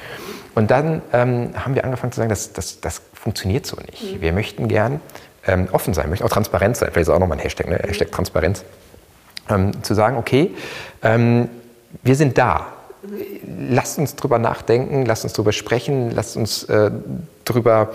[0.54, 4.20] Und dann ähm, haben wir angefangen zu sagen, das, das, das funktioniert so nicht.
[4.20, 5.00] Wir möchten gern
[5.46, 6.90] ähm, offen sein, möchten auch transparent sein.
[6.92, 7.76] Vielleicht ist auch nochmal ein Hashtag, ne?
[7.76, 8.64] Hashtag Transparenz.
[9.48, 10.54] Ähm, zu sagen, okay,
[11.02, 11.48] ähm,
[12.02, 12.66] wir sind da.
[13.70, 16.90] Lasst uns drüber nachdenken, lasst uns drüber sprechen, lasst uns äh,
[17.44, 17.90] drüber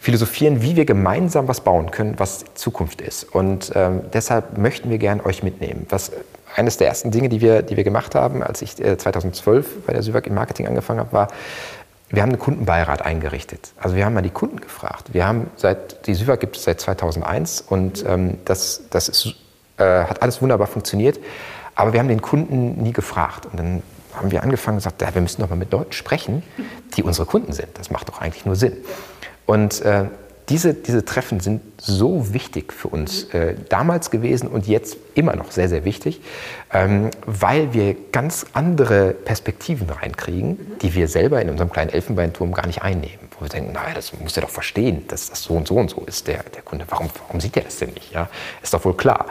[0.00, 3.24] philosophieren, wie wir gemeinsam was bauen können, was Zukunft ist.
[3.24, 5.86] Und ähm, deshalb möchten wir gern euch mitnehmen.
[5.90, 6.12] Was
[6.56, 9.92] eines der ersten Dinge, die wir, die wir gemacht haben, als ich äh, 2012 bei
[9.92, 11.28] der Süwag im Marketing angefangen habe, war,
[12.10, 13.72] wir haben einen Kundenbeirat eingerichtet.
[13.76, 15.12] Also wir haben mal die Kunden gefragt.
[15.12, 19.34] Wir haben seit, die Süwag gibt es seit 2001 und ähm, das, das ist,
[19.76, 21.20] äh, hat alles wunderbar funktioniert.
[21.74, 23.46] Aber wir haben den Kunden nie gefragt.
[23.46, 23.82] Und dann
[24.14, 26.42] haben wir angefangen und gesagt, ja, wir müssen doch mal mit Leuten sprechen,
[26.96, 27.68] die unsere Kunden sind.
[27.74, 28.76] Das macht doch eigentlich nur Sinn.
[29.46, 30.06] Und äh,
[30.48, 35.50] diese, diese Treffen sind so wichtig für uns äh, damals gewesen und jetzt immer noch
[35.50, 36.20] sehr, sehr wichtig,
[36.72, 42.66] ähm, weil wir ganz andere Perspektiven reinkriegen, die wir selber in unserem kleinen Elfenbeinturm gar
[42.66, 43.28] nicht einnehmen.
[43.38, 45.90] Wo wir denken, naja, das muss er doch verstehen, dass das so und so und
[45.90, 46.86] so ist, der, der Kunde.
[46.88, 48.12] Warum, warum sieht er das denn nicht?
[48.12, 48.28] Ja?
[48.62, 49.26] Ist doch wohl klar.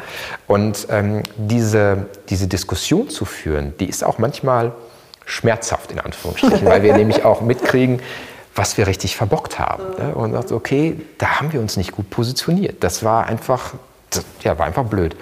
[0.47, 4.73] Und ähm, diese, diese Diskussion zu führen, die ist auch manchmal
[5.25, 8.01] schmerzhaft in Anführungsstrichen, weil wir nämlich auch mitkriegen,
[8.57, 9.83] was wir richtig verbockt haben.
[9.99, 10.15] Ne?
[10.15, 12.83] Und sagt, okay, da haben wir uns nicht gut positioniert.
[12.83, 13.75] Das war einfach,
[14.09, 15.15] das, ja, war einfach blöd.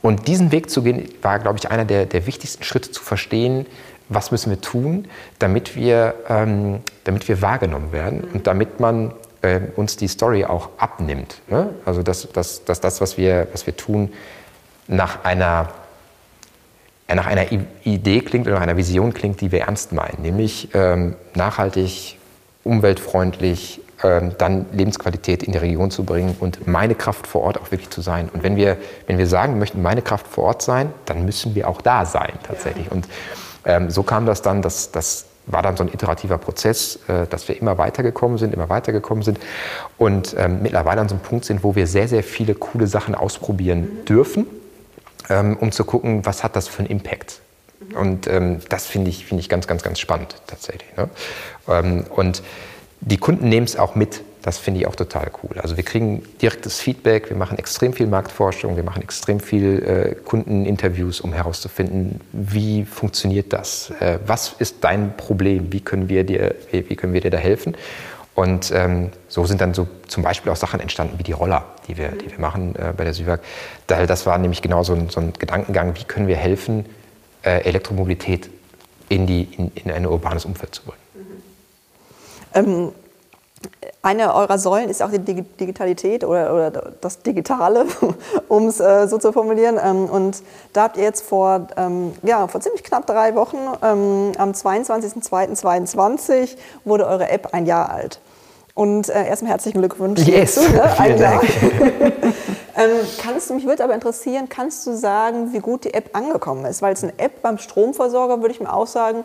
[0.00, 3.66] Und diesen Weg zu gehen, war, glaube ich, einer der, der wichtigsten Schritte zu verstehen,
[4.08, 9.60] was müssen wir tun, damit wir, ähm, damit wir wahrgenommen werden und damit man äh,
[9.76, 11.40] uns die Story auch abnimmt.
[11.48, 11.70] Ne?
[11.84, 14.12] Also dass, dass, dass das, was wir, was wir tun,
[14.88, 15.68] nach einer,
[17.08, 17.46] nach einer
[17.84, 22.18] Idee klingt oder nach einer Vision klingt, die wir ernst meinen, nämlich ähm, nachhaltig
[22.64, 27.70] umweltfreundlich, ähm, dann Lebensqualität in die Region zu bringen und meine Kraft vor Ort auch
[27.70, 28.28] wirklich zu sein.
[28.32, 31.54] Und wenn wir, wenn wir sagen, wir möchten meine Kraft vor Ort sein, dann müssen
[31.54, 32.90] wir auch da sein tatsächlich.
[32.90, 33.08] Und
[33.64, 37.48] ähm, so kam das dann, dass das war dann so ein iterativer Prozess, äh, dass
[37.48, 39.38] wir immer weitergekommen sind, immer weitergekommen sind
[39.98, 43.14] und ähm, mittlerweile an so einem Punkt sind, wo wir sehr, sehr viele coole Sachen
[43.14, 44.46] ausprobieren dürfen,
[45.28, 47.40] ähm, um zu gucken, was hat das für einen Impact.
[47.94, 50.96] Und ähm, das finde ich, find ich ganz, ganz, ganz spannend tatsächlich.
[50.96, 51.08] Ne?
[51.68, 52.42] Ähm, und
[53.00, 54.22] die Kunden nehmen es auch mit.
[54.42, 55.58] Das finde ich auch total cool.
[55.60, 60.14] Also wir kriegen direktes Feedback, wir machen extrem viel Marktforschung, wir machen extrem viel äh,
[60.16, 63.92] Kundeninterviews, um herauszufinden, wie funktioniert das?
[64.00, 65.72] Äh, was ist dein Problem?
[65.72, 67.76] Wie können wir dir, wie, können wir dir da helfen?
[68.34, 71.96] Und ähm, so sind dann so zum Beispiel auch Sachen entstanden wie die Roller, die
[71.96, 73.40] wir, die wir machen äh, bei der Süwag.
[73.86, 76.86] Das war nämlich genau so ein, so ein Gedankengang, wie können wir helfen,
[77.48, 78.50] Elektromobilität
[79.08, 80.98] in, die, in, in ein urbanes Umfeld zu bringen.
[82.54, 82.92] Ähm,
[84.02, 87.86] eine eurer Säulen ist auch die Digitalität oder, oder das Digitale,
[88.48, 89.78] um es äh, so zu formulieren.
[89.82, 94.32] Ähm, und da habt ihr jetzt vor, ähm, ja, vor ziemlich knapp drei Wochen, am
[94.52, 98.18] 22.02.2022, wurde eure App ein Jahr alt.
[98.74, 100.22] Und äh, erstmal herzlichen Glückwunsch.
[100.22, 100.90] Yes, dazu, ne?
[100.96, 101.42] vielen Dank.
[102.90, 106.64] ähm, kannst du, mich würde aber interessieren, kannst du sagen, wie gut die App angekommen
[106.64, 106.82] ist?
[106.82, 109.24] Weil es eine App beim Stromversorger, würde ich mir auch sagen,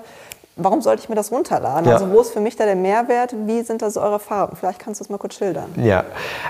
[0.58, 1.88] warum sollte ich mir das runterladen?
[1.88, 1.94] Ja.
[1.94, 3.34] Also wo ist für mich da der Mehrwert?
[3.46, 4.58] Wie sind da so eure Farben?
[4.58, 5.70] Vielleicht kannst du es mal kurz schildern.
[5.76, 6.04] Ja,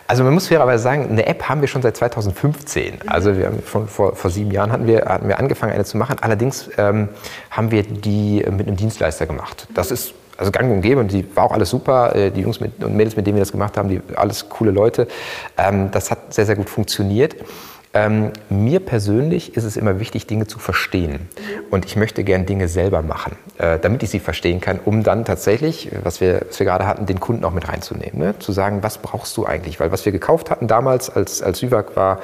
[0.07, 2.95] also man muss fairerweise sagen, eine App haben wir schon seit 2015.
[2.95, 2.99] Mhm.
[3.07, 5.97] Also wir haben schon vor, vor sieben Jahren hatten wir, hatten wir angefangen, eine zu
[5.97, 6.17] machen.
[6.21, 7.09] Allerdings ähm,
[7.51, 9.67] haben wir die mit einem Dienstleister gemacht.
[9.73, 12.15] Das ist also gang und gäbe und die war auch alles super.
[12.15, 14.71] Äh, die Jungs mit, und Mädels, mit denen wir das gemacht haben, die alles coole
[14.71, 15.07] Leute.
[15.57, 17.35] Ähm, das hat sehr, sehr gut funktioniert.
[17.93, 21.29] Ähm, mir persönlich ist es immer wichtig, Dinge zu verstehen.
[21.71, 25.25] Und ich möchte gern Dinge selber machen, äh, damit ich sie verstehen kann, um dann
[25.25, 28.19] tatsächlich, was wir, was wir gerade hatten, den Kunden auch mit reinzunehmen.
[28.19, 28.39] Ne?
[28.39, 29.79] Zu sagen, was brauchst du eigentlich?
[29.79, 32.19] Weil was wir gekauft hatten damals als, als Süwag war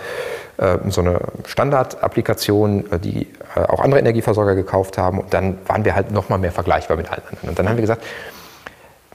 [0.57, 5.19] äh, so eine Standardapplikation, äh, die äh, auch andere Energieversorger gekauft haben.
[5.19, 7.49] Und dann waren wir halt noch mal mehr vergleichbar mit allen anderen.
[7.49, 8.03] Und dann haben wir gesagt,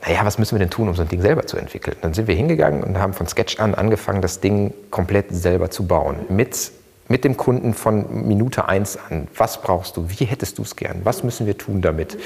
[0.07, 1.97] naja, was müssen wir denn tun, um so ein Ding selber zu entwickeln?
[2.03, 5.87] Dann sind wir hingegangen und haben von Sketch an angefangen, das Ding komplett selber zu
[5.87, 6.17] bauen.
[6.29, 6.73] Mit
[7.09, 9.29] mit dem Kunden von Minute eins an.
[9.35, 10.09] Was brauchst du?
[10.09, 11.01] Wie hättest du es gern?
[11.05, 12.19] Was müssen wir tun damit?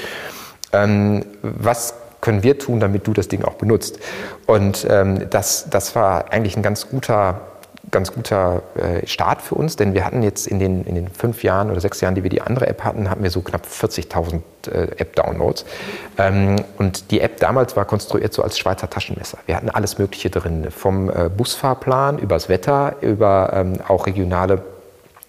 [0.73, 3.99] Ähm, was können wir tun, damit du das Ding auch benutzt?
[4.45, 7.41] Und ähm, das, das war eigentlich ein ganz guter
[7.93, 11.43] ganz guter äh, Start für uns, denn wir hatten jetzt in den, in den fünf
[11.43, 14.41] Jahren oder sechs Jahren, die wir die andere App hatten, hatten wir so knapp 40.000
[14.67, 15.65] äh, App-Downloads.
[16.17, 19.37] Ähm, und die App damals war konstruiert so als Schweizer Taschenmesser.
[19.45, 24.63] Wir hatten alles Mögliche drin, vom äh, Busfahrplan übers Wetter, über ähm, auch regionale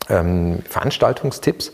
[0.09, 1.71] ähm, Veranstaltungstipps.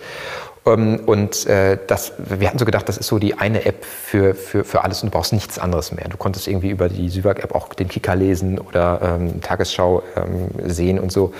[0.67, 4.35] Ähm, und äh, das, wir hatten so gedacht, das ist so die eine App für,
[4.35, 6.09] für, für alles und du brauchst nichts anderes mehr.
[6.09, 10.99] Du konntest irgendwie über die Süwag-App auch den Kicker lesen oder ähm, Tagesschau ähm, sehen
[10.99, 11.33] und so.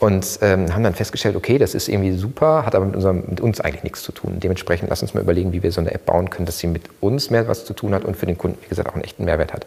[0.00, 3.40] Und ähm, haben dann festgestellt, okay, das ist irgendwie super, hat aber mit, unserem, mit
[3.40, 4.40] uns eigentlich nichts zu tun.
[4.40, 6.82] Dementsprechend lass uns mal überlegen, wie wir so eine App bauen können, dass sie mit
[7.00, 9.24] uns mehr was zu tun hat und für den Kunden, wie gesagt, auch einen echten
[9.24, 9.66] Mehrwert hat.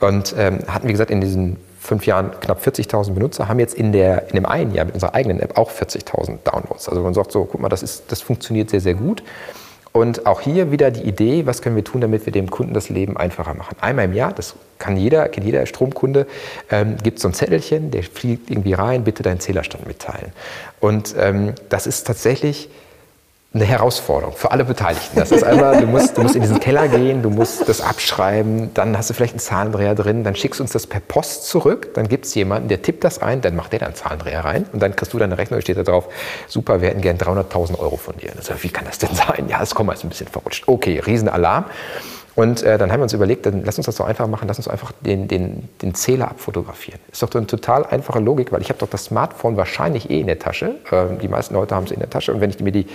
[0.00, 3.92] Und ähm, hatten, wie gesagt, in diesen fünf Jahren knapp 40.000 Benutzer, haben jetzt in,
[3.92, 6.88] der, in dem einen Jahr mit unserer eigenen App auch 40.000 Downloads.
[6.88, 9.22] Also man sagt so, guck mal, das, ist, das funktioniert sehr, sehr gut.
[9.92, 12.90] Und auch hier wieder die Idee, was können wir tun, damit wir dem Kunden das
[12.90, 13.76] Leben einfacher machen.
[13.80, 16.26] Einmal im Jahr, das kann jeder, kennt jeder Stromkunde,
[16.70, 20.32] ähm, gibt so ein Zettelchen, der fliegt irgendwie rein, bitte deinen Zählerstand mitteilen.
[20.80, 22.68] Und ähm, das ist tatsächlich
[23.54, 25.18] eine Herausforderung für alle Beteiligten.
[25.18, 28.74] Das ist einmal, du musst, du musst in diesen Keller gehen, du musst das abschreiben,
[28.74, 31.94] dann hast du vielleicht einen Zahlendreher drin, dann schickst du uns das per Post zurück,
[31.94, 34.66] dann gibt es jemanden, der tippt das ein, dann macht der da einen Zahlendreher rein
[34.72, 36.08] und dann kriegst du deine Rechnung, steht da drauf,
[36.48, 38.30] super, wir hätten gern 300.000 Euro von dir.
[38.36, 39.46] Also, wie kann das denn sein?
[39.48, 40.64] Ja, das kommt mal ein bisschen verrutscht.
[40.66, 41.64] Okay, Riesenalarm.
[42.36, 44.58] Und äh, dann haben wir uns überlegt, dann lass uns das doch einfach machen, lass
[44.58, 47.00] uns einfach den, den, den Zähler abfotografieren.
[47.10, 50.26] Ist doch eine total einfache Logik, weil ich habe doch das Smartphone wahrscheinlich eh in
[50.26, 50.76] der Tasche.
[50.90, 52.86] Äh, die meisten Leute haben es in der Tasche und wenn ich mir die,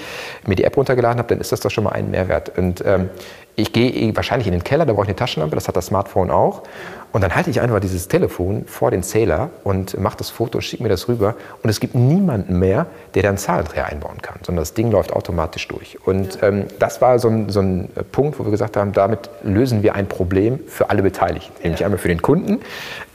[0.46, 2.56] mir die App runtergeladen habe, dann ist das doch schon mal ein Mehrwert.
[2.56, 3.10] Und ähm,
[3.56, 5.88] ich gehe eh wahrscheinlich in den Keller, da brauche ich eine Taschenlampe, das hat das
[5.88, 6.64] Smartphone auch.
[7.12, 10.84] Und dann halte ich einfach dieses Telefon vor den Zähler und mache das Foto, schicke
[10.84, 11.36] mir das rüber.
[11.62, 12.86] Und es gibt niemanden mehr,
[13.16, 15.98] der dann Zahlendreher einbauen kann, sondern das Ding läuft automatisch durch.
[16.06, 16.48] Und ja.
[16.48, 19.96] ähm, das war so ein, so ein, Punkt, wo wir gesagt haben, damit lösen wir
[19.96, 21.52] ein Problem für alle Beteiligten.
[21.58, 21.64] Ja.
[21.64, 22.62] Nämlich einmal für den Kunden,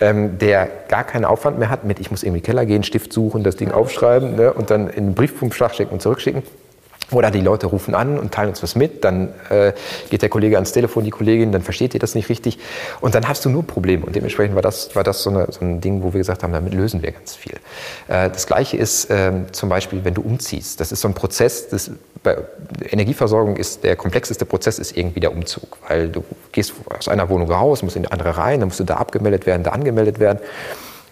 [0.01, 2.83] ähm, der gar keinen Aufwand mehr hat mit, ich muss irgendwie in den Keller gehen,
[2.83, 6.43] Stift suchen, das Ding aufschreiben ne, und dann in den Briefumschlag schicken und zurückschicken.
[7.13, 9.73] Oder die Leute rufen an und teilen uns was mit, dann äh,
[10.11, 12.59] geht der Kollege ans Telefon, die Kollegin, dann versteht ihr das nicht richtig
[13.01, 14.05] und dann hast du nur Probleme.
[14.05, 16.53] Und dementsprechend war das, war das so, eine, so ein Ding, wo wir gesagt haben,
[16.53, 17.55] damit lösen wir ganz viel.
[18.09, 20.81] Äh, das Gleiche ist äh, zum Beispiel, wenn du umziehst.
[20.81, 21.93] Das ist so ein Prozess, das,
[22.25, 22.39] bei
[22.91, 27.51] Energieversorgung ist der komplexeste Prozess ist irgendwie der Umzug, weil du gehst aus einer Wohnung
[27.51, 30.41] raus, musst in die andere rein, dann musst du da abgemeldet werden, da angemeldet werden.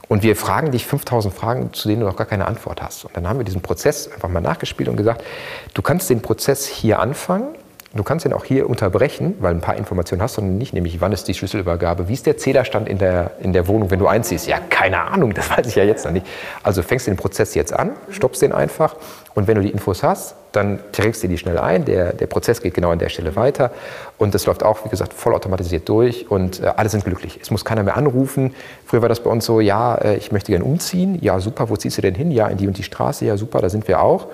[0.09, 3.05] Und wir fragen dich 5000 Fragen, zu denen du noch gar keine Antwort hast.
[3.05, 5.25] Und dann haben wir diesen Prozess einfach mal nachgespielt und gesagt,
[5.73, 7.55] du kannst den Prozess hier anfangen,
[7.95, 11.12] du kannst ihn auch hier unterbrechen, weil ein paar Informationen hast du nicht, nämlich wann
[11.12, 14.47] ist die Schlüsselübergabe, wie ist der Zählerstand in der, in der Wohnung, wenn du einziehst.
[14.47, 16.27] Ja, keine Ahnung, das weiß ich ja jetzt noch nicht.
[16.62, 18.97] Also fängst den Prozess jetzt an, stoppst den einfach
[19.35, 21.85] und wenn du die Infos hast, dann trägst du die schnell ein.
[21.85, 23.73] Der, der Prozess geht genau an der Stelle weiter.
[24.18, 27.40] Und das läuft auch, wie gesagt, vollautomatisiert durch und äh, alle sind glücklich.
[27.42, 28.55] Es muss keiner mehr anrufen.
[28.87, 31.18] Früher war das bei uns so, ja, äh, ich möchte gerne umziehen.
[31.20, 32.31] Ja, super, wo ziehst du denn hin?
[32.31, 33.25] Ja, in die und die Straße.
[33.25, 34.29] Ja, super, da sind wir auch.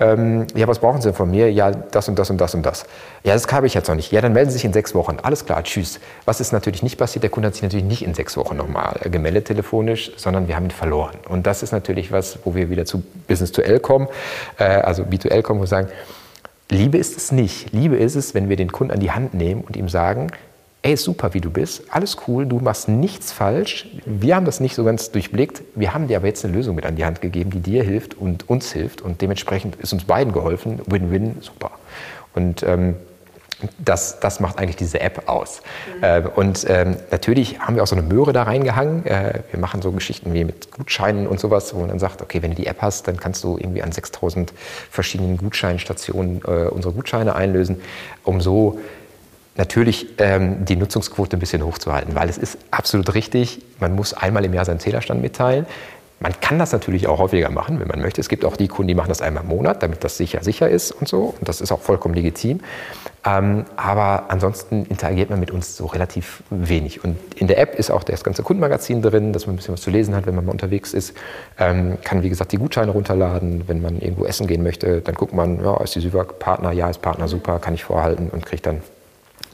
[0.00, 1.52] Ähm, ja, was brauchen Sie denn von mir?
[1.52, 2.86] Ja, das und das und das und das.
[3.24, 4.10] Ja, das habe ich jetzt noch nicht.
[4.10, 5.18] Ja, dann melden Sie sich in sechs Wochen.
[5.22, 6.00] Alles klar, tschüss.
[6.24, 7.22] Was ist natürlich nicht passiert?
[7.22, 10.64] Der Kunde hat sich natürlich nicht in sechs Wochen nochmal gemeldet telefonisch, sondern wir haben
[10.64, 11.14] ihn verloren.
[11.28, 14.08] Und das ist natürlich was, wo wir wieder zu Business to L kommen,
[14.58, 15.88] äh, also B2L kommen und sagen,
[16.70, 17.72] Liebe ist es nicht.
[17.72, 20.28] Liebe ist es, wenn wir den Kunden an die Hand nehmen und ihm sagen,
[20.82, 23.86] ey, super, wie du bist, alles cool, du machst nichts falsch.
[24.04, 25.62] Wir haben das nicht so ganz durchblickt.
[25.74, 28.14] Wir haben dir aber jetzt eine Lösung mit an die Hand gegeben, die dir hilft
[28.14, 29.00] und uns hilft.
[29.00, 30.80] Und dementsprechend ist uns beiden geholfen.
[30.86, 31.70] Win-win, super.
[32.34, 32.96] Und ähm,
[33.78, 35.62] das, das macht eigentlich diese App aus.
[35.98, 36.04] Mhm.
[36.04, 39.06] Äh, und ähm, natürlich haben wir auch so eine Möhre da reingehangen.
[39.06, 42.42] Äh, wir machen so Geschichten wie mit Gutscheinen und sowas, wo man dann sagt, okay,
[42.42, 44.52] wenn du die App hast, dann kannst du irgendwie an 6000
[44.90, 47.80] verschiedenen Gutscheinstationen äh, unsere Gutscheine einlösen,
[48.24, 48.78] um so
[49.56, 54.44] natürlich ähm, die Nutzungsquote ein bisschen hochzuhalten, weil es ist absolut richtig, man muss einmal
[54.44, 55.66] im Jahr seinen Zählerstand mitteilen.
[56.20, 58.20] Man kann das natürlich auch häufiger machen, wenn man möchte.
[58.20, 60.70] Es gibt auch die Kunden, die machen das einmal im Monat, damit das sicher sicher
[60.70, 61.34] ist und so.
[61.38, 62.60] Und das ist auch vollkommen legitim.
[63.24, 67.04] Ähm, aber ansonsten interagiert man mit uns so relativ wenig.
[67.04, 69.80] Und in der App ist auch das ganze Kundenmagazin drin, dass man ein bisschen was
[69.80, 71.14] zu lesen hat, wenn man mal unterwegs ist.
[71.58, 73.68] Ähm, kann, wie gesagt, die Gutscheine runterladen.
[73.68, 76.72] Wenn man irgendwo essen gehen möchte, dann guckt man, ja, ist die Süwag Partner?
[76.72, 78.82] Ja, ist Partner super, kann ich vorhalten und kriegt dann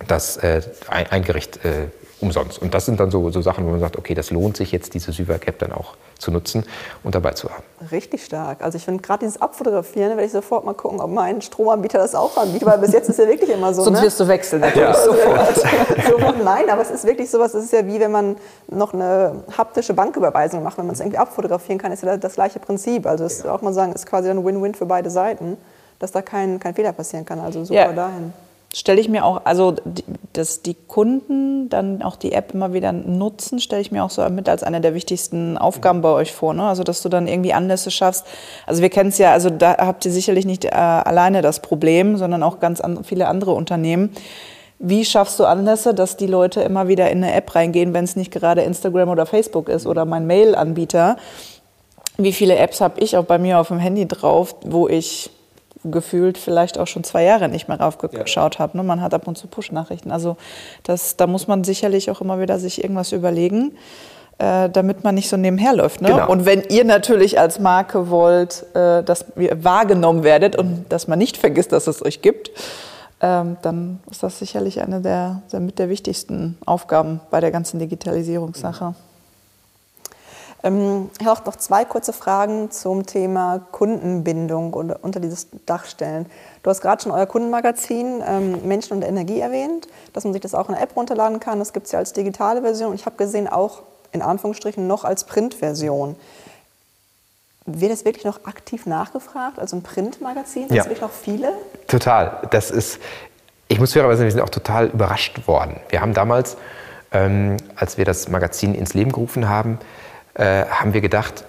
[0.06, 1.88] das äh, ein, ein Gericht äh,
[2.20, 2.60] umsonst.
[2.60, 4.94] Und das sind dann so, so Sachen, wo man sagt, okay, das lohnt sich jetzt,
[4.94, 6.64] diese Syvac-App dann auch zu nutzen
[7.04, 7.62] und dabei zu haben.
[7.92, 8.60] Richtig stark.
[8.62, 12.14] Also ich finde gerade dieses Abfotografieren, werde ich sofort mal gucken, ob mein Stromanbieter das
[12.16, 13.84] auch anbietet, weil bis jetzt ist ja wirklich immer so.
[13.84, 14.06] Sonst ne?
[14.06, 14.94] wirst du wechseln natürlich Ja.
[14.94, 15.56] sofort.
[16.10, 19.44] sofort nein, aber es ist wirklich sowas, es ist ja wie wenn man noch eine
[19.56, 23.06] haptische Banküberweisung macht, wenn man es irgendwie abfotografieren kann, ist ja das gleiche Prinzip.
[23.06, 25.56] Also das ist auch mal sagen, ist quasi dann Win-Win für beide Seiten,
[26.00, 27.38] dass da kein, kein Fehler passieren kann.
[27.38, 27.92] Also super Ja.
[27.92, 28.32] dahin.
[28.74, 29.76] Stelle ich mir auch, also
[30.34, 34.28] dass die Kunden dann auch die App immer wieder nutzen, stelle ich mir auch so
[34.28, 36.52] mit als eine der wichtigsten Aufgaben bei euch vor.
[36.52, 36.64] Ne?
[36.64, 38.26] Also dass du dann irgendwie Anlässe schaffst.
[38.66, 42.18] Also wir kennen es ja, also da habt ihr sicherlich nicht äh, alleine das Problem,
[42.18, 44.10] sondern auch ganz an, viele andere Unternehmen.
[44.78, 48.16] Wie schaffst du Anlässe, dass die Leute immer wieder in eine App reingehen, wenn es
[48.16, 51.16] nicht gerade Instagram oder Facebook ist oder mein Mail-Anbieter?
[52.16, 55.30] Wie viele Apps habe ich auch bei mir auf dem Handy drauf, wo ich
[55.84, 58.76] gefühlt vielleicht auch schon zwei Jahre nicht mehr raufgeschaut habe.
[58.76, 58.82] Ne?
[58.82, 60.10] Man hat ab und zu Push-Nachrichten.
[60.10, 60.36] Also
[60.82, 63.76] das, da muss man sicherlich auch immer wieder sich irgendwas überlegen,
[64.38, 66.00] äh, damit man nicht so nebenher läuft.
[66.00, 66.08] Ne?
[66.08, 66.30] Genau.
[66.30, 71.18] Und wenn ihr natürlich als Marke wollt, äh, dass ihr wahrgenommen werdet und dass man
[71.18, 72.50] nicht vergisst, dass es euch gibt,
[73.20, 77.80] ähm, dann ist das sicherlich eine der, der mit der wichtigsten Aufgaben bei der ganzen
[77.80, 78.94] Digitalisierungssache.
[80.62, 85.84] Ähm, ich habe auch noch zwei kurze Fragen zum Thema Kundenbindung und unter dieses Dach
[85.84, 86.26] stellen.
[86.62, 90.54] Du hast gerade schon euer Kundenmagazin ähm, Menschen und Energie erwähnt, dass man sich das
[90.54, 91.58] auch in der App runterladen kann.
[91.58, 92.90] Das gibt es ja als digitale Version.
[92.90, 96.16] Und ich habe gesehen, auch in Anführungsstrichen noch als Printversion.
[97.66, 99.58] Wird es wirklich noch aktiv nachgefragt?
[99.58, 100.68] Also ein Printmagazin?
[100.68, 100.82] Sind Ja.
[100.82, 101.52] es wirklich noch viele?
[101.86, 102.38] Total.
[102.50, 102.98] Das ist,
[103.68, 105.78] ich muss fairerweise sagen, wir sind auch total überrascht worden.
[105.90, 106.56] Wir haben damals,
[107.12, 109.78] ähm, als wir das Magazin ins Leben gerufen haben,
[110.38, 111.44] äh, haben wir gedacht,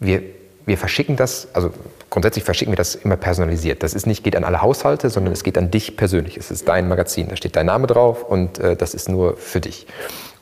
[0.00, 0.22] wir,
[0.66, 1.70] wir verschicken das, also
[2.08, 3.82] grundsätzlich verschicken wir das immer personalisiert.
[3.82, 6.36] Das ist nicht, geht an alle Haushalte, sondern es geht an dich persönlich.
[6.36, 9.60] Es ist dein Magazin, da steht dein Name drauf und äh, das ist nur für
[9.60, 9.86] dich.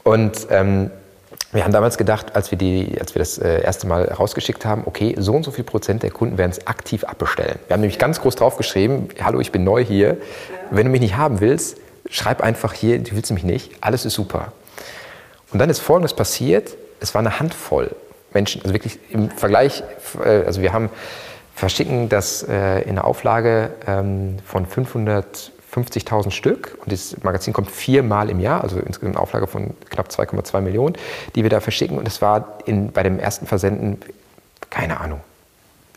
[0.05, 0.91] Und ähm,
[1.53, 4.83] wir haben damals gedacht, als wir, die, als wir das äh, erste Mal rausgeschickt haben,
[4.85, 7.59] okay, so und so viel Prozent der Kunden werden es aktiv abbestellen.
[7.67, 10.19] Wir haben nämlich ganz groß draufgeschrieben, hallo, ich bin neu hier.
[10.71, 11.79] Wenn du mich nicht haben willst,
[12.11, 14.53] schreib einfach hier, du willst mich nicht, alles ist super.
[15.53, 17.95] Und dann ist Folgendes passiert, es war eine Handvoll
[18.33, 19.83] Menschen, also wirklich im Vergleich,
[20.25, 20.91] äh, also wir haben,
[21.55, 28.31] verschicken das äh, in einer Auflage ähm, von 550.000 Stück und das Magazin kommt viermal
[28.31, 30.97] im Jahr, also insgesamt eine Auflage von knapp 2,2 Millionen,
[31.35, 34.01] die wir da verschicken und es war in, bei dem ersten Versenden,
[34.71, 35.21] keine Ahnung,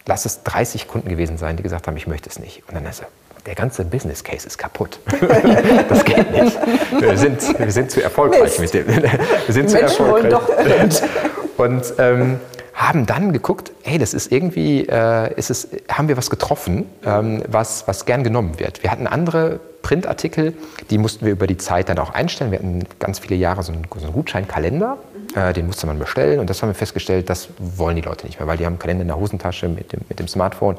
[0.05, 2.63] lass es 30 Kunden gewesen sein, die gesagt haben, ich möchte es nicht.
[2.67, 3.07] Und dann ist er,
[3.45, 4.99] der ganze Business Case ist kaputt.
[5.89, 6.57] das geht nicht.
[6.99, 8.87] Wir sind, wir sind zu erfolgreich mit dem.
[8.87, 11.01] Wir sind zu Menschen erfolgreich.
[11.57, 12.39] Und ähm,
[12.73, 17.43] haben dann geguckt, hey, das ist irgendwie, äh, ist es, haben wir was getroffen, ähm,
[17.47, 18.81] was, was gern genommen wird.
[18.81, 20.53] Wir hatten andere Printartikel,
[20.89, 22.51] die mussten wir über die Zeit dann auch einstellen.
[22.51, 24.97] Wir hatten ganz viele Jahre so einen, so einen Gutscheinkalender,
[25.35, 28.39] äh, den musste man bestellen und das haben wir festgestellt, das wollen die Leute nicht
[28.39, 30.77] mehr, weil die haben einen Kalender in der Hosentasche mit dem, mit dem Smartphone.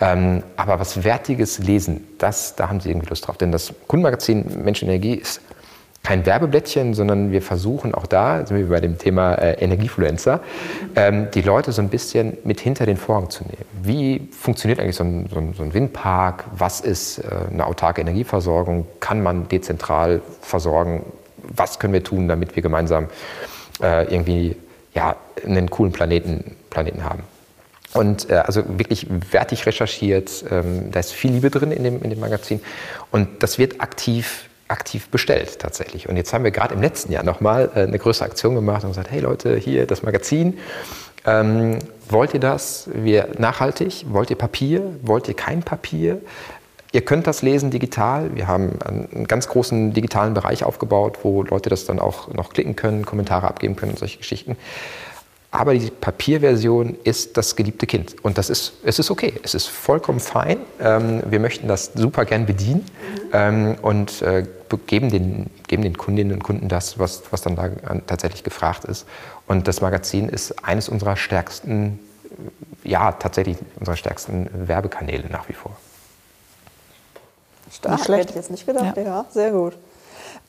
[0.00, 3.36] Ähm, aber was wertiges Lesen, das, da haben sie irgendwie Lust drauf.
[3.38, 5.40] Denn das Kundenmagazin Menschenenergie ist
[6.02, 10.38] kein Werbeblättchen, sondern wir versuchen auch da, sind wir bei dem Thema äh, Energiefluencer,
[10.94, 13.64] ähm, die Leute so ein bisschen mit hinter den Vorhang zu nehmen.
[13.82, 16.44] Wie funktioniert eigentlich so ein, so ein, so ein Windpark?
[16.56, 18.86] Was ist äh, eine autarke Energieversorgung?
[19.00, 21.06] Kann man dezentral versorgen?
[21.38, 23.08] Was können wir tun, damit wir gemeinsam
[23.82, 24.56] äh, irgendwie
[24.94, 27.22] ja, einen coolen Planeten, Planeten haben?
[27.94, 32.10] Und äh, also wirklich wertig recherchiert, ähm, da ist viel Liebe drin in dem, in
[32.10, 32.60] dem Magazin.
[33.10, 36.08] Und das wird aktiv aktiv bestellt tatsächlich.
[36.08, 38.90] Und jetzt haben wir gerade im letzten Jahr nochmal äh, eine größere Aktion gemacht und
[38.90, 40.58] gesagt, hey Leute, hier das Magazin,
[41.24, 42.88] ähm, wollt ihr das?
[42.92, 44.06] Wir nachhaltig?
[44.08, 44.82] Wollt ihr Papier?
[45.02, 46.20] Wollt ihr kein Papier?
[46.92, 48.34] Ihr könnt das lesen digital.
[48.34, 52.76] Wir haben einen ganz großen digitalen Bereich aufgebaut, wo Leute das dann auch noch klicken
[52.76, 54.56] können, Kommentare abgeben können und solche Geschichten.
[55.50, 58.16] Aber die Papierversion ist das geliebte Kind.
[58.22, 59.34] Und das ist, es ist okay.
[59.42, 60.58] Es ist vollkommen fein.
[60.80, 62.84] Ähm, wir möchten das super gern bedienen
[63.32, 64.44] ähm, und äh,
[64.86, 67.70] geben, den, geben den Kundinnen und Kunden das, was, was dann da
[68.06, 69.06] tatsächlich gefragt ist.
[69.46, 72.00] Und das Magazin ist eines unserer stärksten,
[72.84, 75.76] ja, tatsächlich unserer stärksten Werbekanäle nach wie vor.
[77.76, 78.20] Stark, Nicht schlecht.
[78.20, 78.96] hätte ich jetzt nicht gedacht.
[78.96, 79.02] Ja.
[79.02, 79.74] Ja, sehr gut.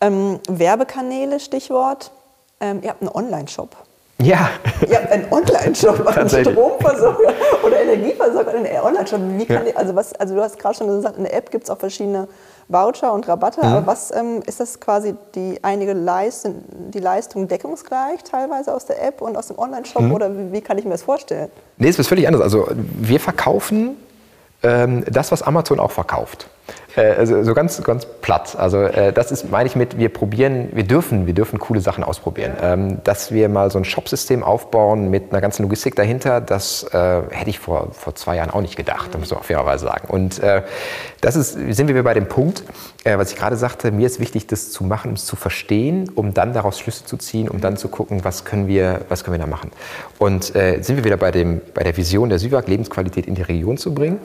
[0.02, 2.12] Ähm, Werbekanäle, Stichwort.
[2.60, 3.76] Ähm, ihr habt einen Online-Shop.
[4.20, 4.50] Ja,
[4.90, 6.28] Ihr habt einen Online-Shop, einen.
[6.30, 9.20] Stromversorger oder Energieversorger, einen Online-Shop.
[9.38, 9.64] Wie kann Ja.
[9.72, 11.78] die, also, was, also du hast gerade schon gesagt, in der App gibt es auch
[11.78, 12.28] verschiedene
[12.68, 13.62] Voucher und Rabatte.
[13.62, 13.68] Mhm.
[13.74, 19.04] Aber was ähm, ist das quasi die einige Leistung, die Leistung deckungsgleich teilweise aus der
[19.06, 20.02] App und aus dem Online-Shop?
[20.02, 20.12] Mhm.
[20.14, 21.52] Oder wie, wie kann ich mir das vorstellen?
[21.78, 22.42] Nee, es ist völlig anders.
[22.42, 23.98] Also wir verkaufen
[24.64, 26.48] ähm, das, was Amazon auch verkauft.
[26.98, 28.56] Äh, also so ganz, ganz platt.
[28.58, 32.04] Also äh, das ist, meine ich mit, wir probieren, wir dürfen, wir dürfen coole Sachen
[32.04, 32.54] ausprobieren.
[32.62, 37.22] Ähm, dass wir mal so ein Shopsystem aufbauen mit einer ganzen Logistik dahinter, das äh,
[37.30, 40.08] hätte ich vor, vor zwei Jahren auch nicht gedacht, muss man fairerweise sagen.
[40.10, 40.64] Und äh,
[41.22, 42.64] das ist, sind wir bei dem Punkt,
[43.04, 46.10] äh, was ich gerade sagte, mir ist wichtig, das zu machen, um es zu verstehen,
[46.14, 49.38] um dann daraus Schlüsse zu ziehen, um dann zu gucken, was können wir, was können
[49.38, 49.72] wir da machen.
[50.18, 53.44] Und äh, sind wir wieder bei, dem, bei der Vision der SÜWAG, Lebensqualität in die
[53.44, 54.20] Region zu bringen.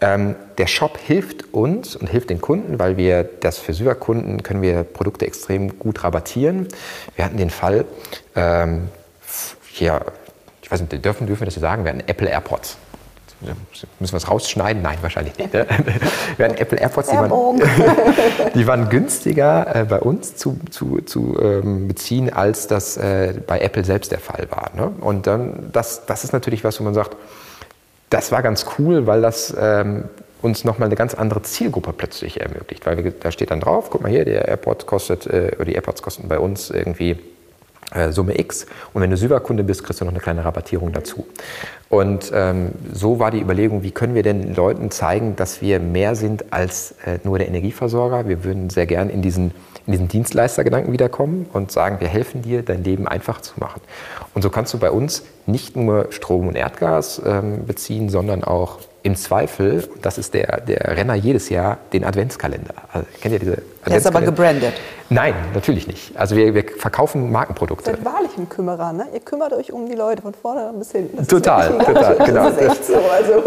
[0.00, 4.60] Ähm, der Shop hilft uns und hilft den Kunden, weil wir das für SÜWAG-Kunden können
[4.60, 6.68] wir Produkte extrem gut rabattieren.
[7.14, 7.86] Wir hatten den Fall,
[8.34, 8.88] ähm,
[9.70, 10.02] hier,
[10.60, 12.76] ich weiß nicht, dürfen, dürfen wir das hier sagen, wir hatten Apple AirPods.
[14.00, 14.82] Müssen wir es rausschneiden?
[14.82, 15.52] Nein, wahrscheinlich nicht.
[15.52, 15.66] Ne?
[16.36, 17.60] Wir hatten Apple AirPods, die waren,
[18.54, 23.60] die waren günstiger äh, bei uns zu, zu, zu ähm, beziehen, als das äh, bei
[23.60, 24.70] Apple selbst der Fall war.
[24.74, 24.92] Ne?
[25.00, 27.16] Und dann, das, das ist natürlich was, wo man sagt,
[28.10, 30.04] das war ganz cool, weil das ähm,
[30.42, 32.86] uns nochmal eine ganz andere Zielgruppe plötzlich ermöglicht.
[32.86, 35.72] Weil wir, da steht dann drauf, guck mal hier, der AirPod kostet, äh, oder die
[35.72, 37.18] AirPods kosten bei uns irgendwie
[37.92, 38.66] äh, Summe X.
[38.92, 41.26] Und wenn du Syva-Kunde bist, kriegst du noch eine kleine Rabattierung dazu.
[41.88, 46.14] Und ähm, so war die Überlegung, wie können wir den Leuten zeigen, dass wir mehr
[46.14, 48.28] sind als äh, nur der Energieversorger.
[48.28, 49.52] Wir würden sehr gern in diesen,
[49.86, 53.80] in diesen Dienstleistergedanken wiederkommen und sagen, wir helfen dir, dein Leben einfach zu machen.
[54.34, 58.78] Und so kannst du bei uns nicht nur Strom und Erdgas ähm, beziehen, sondern auch
[59.06, 62.74] im Zweifel, das ist der, der Renner jedes Jahr, den Adventskalender.
[62.92, 63.88] Also, kennt ihr diese Adventskalender?
[63.88, 64.72] Der ist aber gebrandet.
[65.10, 66.16] Nein, natürlich nicht.
[66.16, 67.92] Also wir, wir verkaufen Markenprodukte.
[67.92, 69.06] Ihr seid wahrlich ein Kümmerer, ne?
[69.14, 71.18] Ihr kümmert euch um die Leute von vorne bis hinten.
[71.18, 72.50] Das total, total, genau.
[72.50, 72.94] Das ist echt so.
[72.94, 73.42] Also.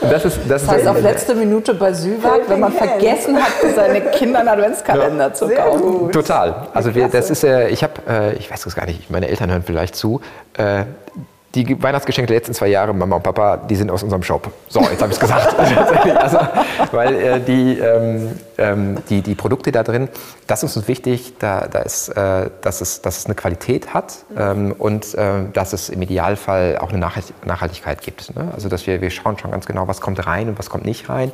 [0.00, 4.00] Das, ist, das, das heißt, auf letzte Minute bei Süwag, wenn man vergessen hat, seine
[4.00, 5.32] Kinder einen Adventskalender ja.
[5.32, 6.10] zu kaufen.
[6.10, 6.66] Total.
[6.74, 9.50] Also wir, das ist, äh, ich habe, äh, ich weiß es gar nicht, meine Eltern
[9.50, 10.20] hören vielleicht zu,
[10.56, 10.84] äh,
[11.54, 14.52] die Weihnachtsgeschenke der letzten zwei Jahre, Mama und Papa, die sind aus unserem Shop.
[14.68, 15.58] So, jetzt habe ich es gesagt.
[16.18, 16.38] also,
[16.92, 20.08] weil äh, die, ähm, ähm, die, die Produkte da drin,
[20.46, 24.18] das ist uns wichtig, da, da ist, äh, dass, es, dass es eine Qualität hat
[24.36, 28.36] ähm, und äh, dass es im Idealfall auch eine Nachhaltigkeit gibt.
[28.36, 28.52] Ne?
[28.54, 31.08] Also dass wir, wir schauen schon ganz genau, was kommt rein und was kommt nicht
[31.08, 31.32] rein.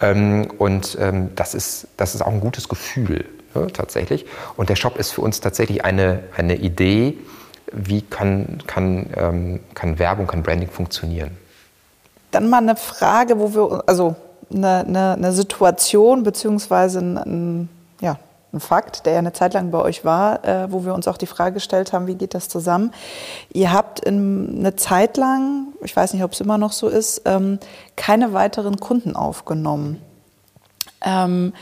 [0.00, 3.24] Ähm, und ähm, das, ist, das ist auch ein gutes Gefühl
[3.54, 4.26] ne, tatsächlich.
[4.56, 7.18] Und der Shop ist für uns tatsächlich eine, eine Idee,
[7.74, 11.36] wie kann, kann, ähm, kann Werbung, kann Branding funktionieren?
[12.30, 14.16] Dann mal eine Frage, wo wir, also
[14.52, 17.68] eine, eine, eine Situation beziehungsweise ein, ein,
[18.00, 18.18] ja,
[18.52, 21.16] ein Fakt, der ja eine Zeit lang bei euch war, äh, wo wir uns auch
[21.16, 22.92] die Frage gestellt haben, wie geht das zusammen?
[23.52, 27.22] Ihr habt in, eine Zeit lang, ich weiß nicht, ob es immer noch so ist,
[27.24, 27.58] ähm,
[27.96, 30.00] keine weiteren Kunden aufgenommen.
[31.04, 31.52] Ähm,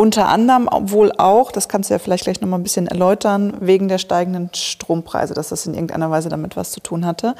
[0.00, 3.52] unter anderem wohl auch, das kannst du ja vielleicht gleich noch mal ein bisschen erläutern,
[3.60, 7.34] wegen der steigenden Strompreise, dass das in irgendeiner Weise damit was zu tun hatte.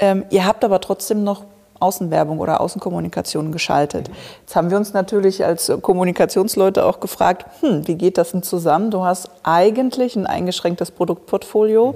[0.00, 1.44] Ähm, ihr habt aber trotzdem noch
[1.78, 4.10] Außenwerbung oder Außenkommunikation geschaltet.
[4.40, 8.90] Jetzt haben wir uns natürlich als Kommunikationsleute auch gefragt, hm, wie geht das denn zusammen?
[8.90, 11.94] Du hast eigentlich ein eingeschränktes Produktportfolio,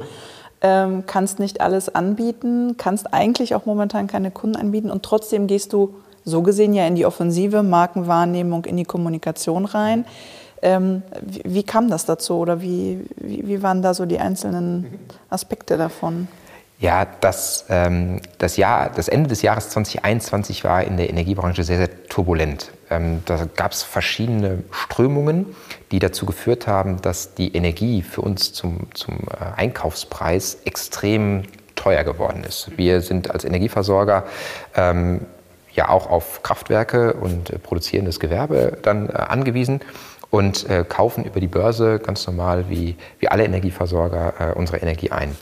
[0.61, 5.73] ähm, kannst nicht alles anbieten, kannst eigentlich auch momentan keine Kunden anbieten und trotzdem gehst
[5.73, 5.97] du
[6.27, 10.05] so gesehen ja in die offensive Markenwahrnehmung, in die Kommunikation rein.
[10.61, 14.99] Ähm, wie, wie, kam das dazu oder wie, wie, wie, waren da so die einzelnen
[15.31, 16.29] Aspekte davon?
[16.79, 21.79] Ja, das, ähm, das, Jahr, das Ende des Jahres 2021 war in der Energiebranche sehr,
[21.79, 22.72] sehr turbulent.
[22.91, 25.47] Ähm, da gab es verschiedene Strömungen,
[25.93, 31.45] die dazu geführt haben, dass die Energie für uns zum, zum äh, Einkaufspreis extrem
[31.77, 32.77] teuer geworden ist.
[32.77, 34.24] Wir sind als Energieversorger
[34.74, 35.20] ähm,
[35.77, 39.81] ja auch auf Kraftwerke und äh, produzierendes Gewerbe dann äh, angewiesen
[40.31, 45.11] und äh, kaufen über die Börse ganz normal wie, wie alle Energieversorger äh, unsere Energie
[45.11, 45.37] ein.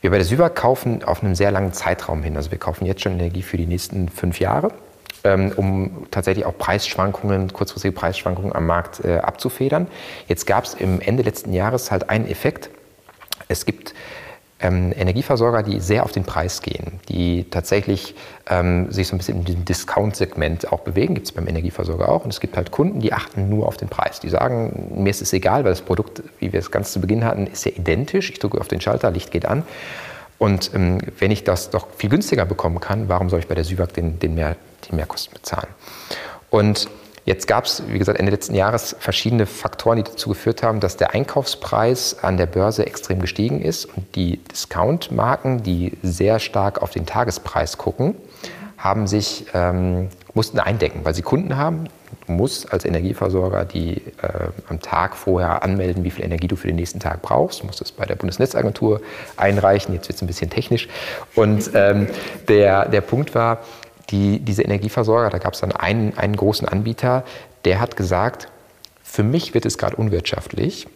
[0.00, 2.36] Wir bei der Süber kaufen auf einem sehr langen Zeitraum hin.
[2.36, 4.72] Also wir kaufen jetzt schon Energie für die nächsten fünf Jahre,
[5.24, 9.88] ähm, um tatsächlich auch Preisschwankungen, kurzfristige Preisschwankungen am Markt äh, abzufedern.
[10.28, 12.70] Jetzt gab es im Ende letzten Jahres halt einen Effekt.
[13.48, 13.94] Es gibt
[14.60, 18.14] ähm, Energieversorger, die sehr auf den Preis gehen, die tatsächlich
[18.48, 22.24] ähm, sich so ein bisschen in diesem Discount-Segment auch bewegen, gibt es beim Energieversorger auch.
[22.24, 24.20] Und es gibt halt Kunden, die achten nur auf den Preis.
[24.20, 27.24] Die sagen, mir ist es egal, weil das Produkt, wie wir es ganz zu Beginn
[27.24, 28.30] hatten, ist ja identisch.
[28.30, 29.62] Ich drücke auf den Schalter, Licht geht an.
[30.38, 33.64] Und ähm, wenn ich das doch viel günstiger bekommen kann, warum soll ich bei der
[33.64, 34.56] Süwag den, den mehr,
[34.88, 35.68] die Mehrkosten bezahlen?
[36.50, 36.88] Und
[37.26, 40.96] Jetzt gab es, wie gesagt, Ende letzten Jahres verschiedene Faktoren, die dazu geführt haben, dass
[40.96, 46.90] der Einkaufspreis an der Börse extrem gestiegen ist und die Discount-Marken, die sehr stark auf
[46.90, 48.14] den Tagespreis gucken,
[48.78, 51.88] haben sich, ähm, mussten eindecken, weil sie Kunden haben.
[52.28, 56.68] Du musst als Energieversorger die äh, am Tag vorher anmelden, wie viel Energie du für
[56.68, 57.62] den nächsten Tag brauchst.
[57.62, 59.00] Du musst es bei der Bundesnetzagentur
[59.36, 59.94] einreichen.
[59.94, 60.88] Jetzt wird es ein bisschen technisch.
[61.34, 62.06] Und ähm,
[62.46, 63.58] der, der Punkt war,
[64.10, 67.24] die, diese Energieversorger, da gab es dann einen, einen großen Anbieter,
[67.64, 68.48] der hat gesagt,
[69.02, 70.86] für mich wird es gerade unwirtschaftlich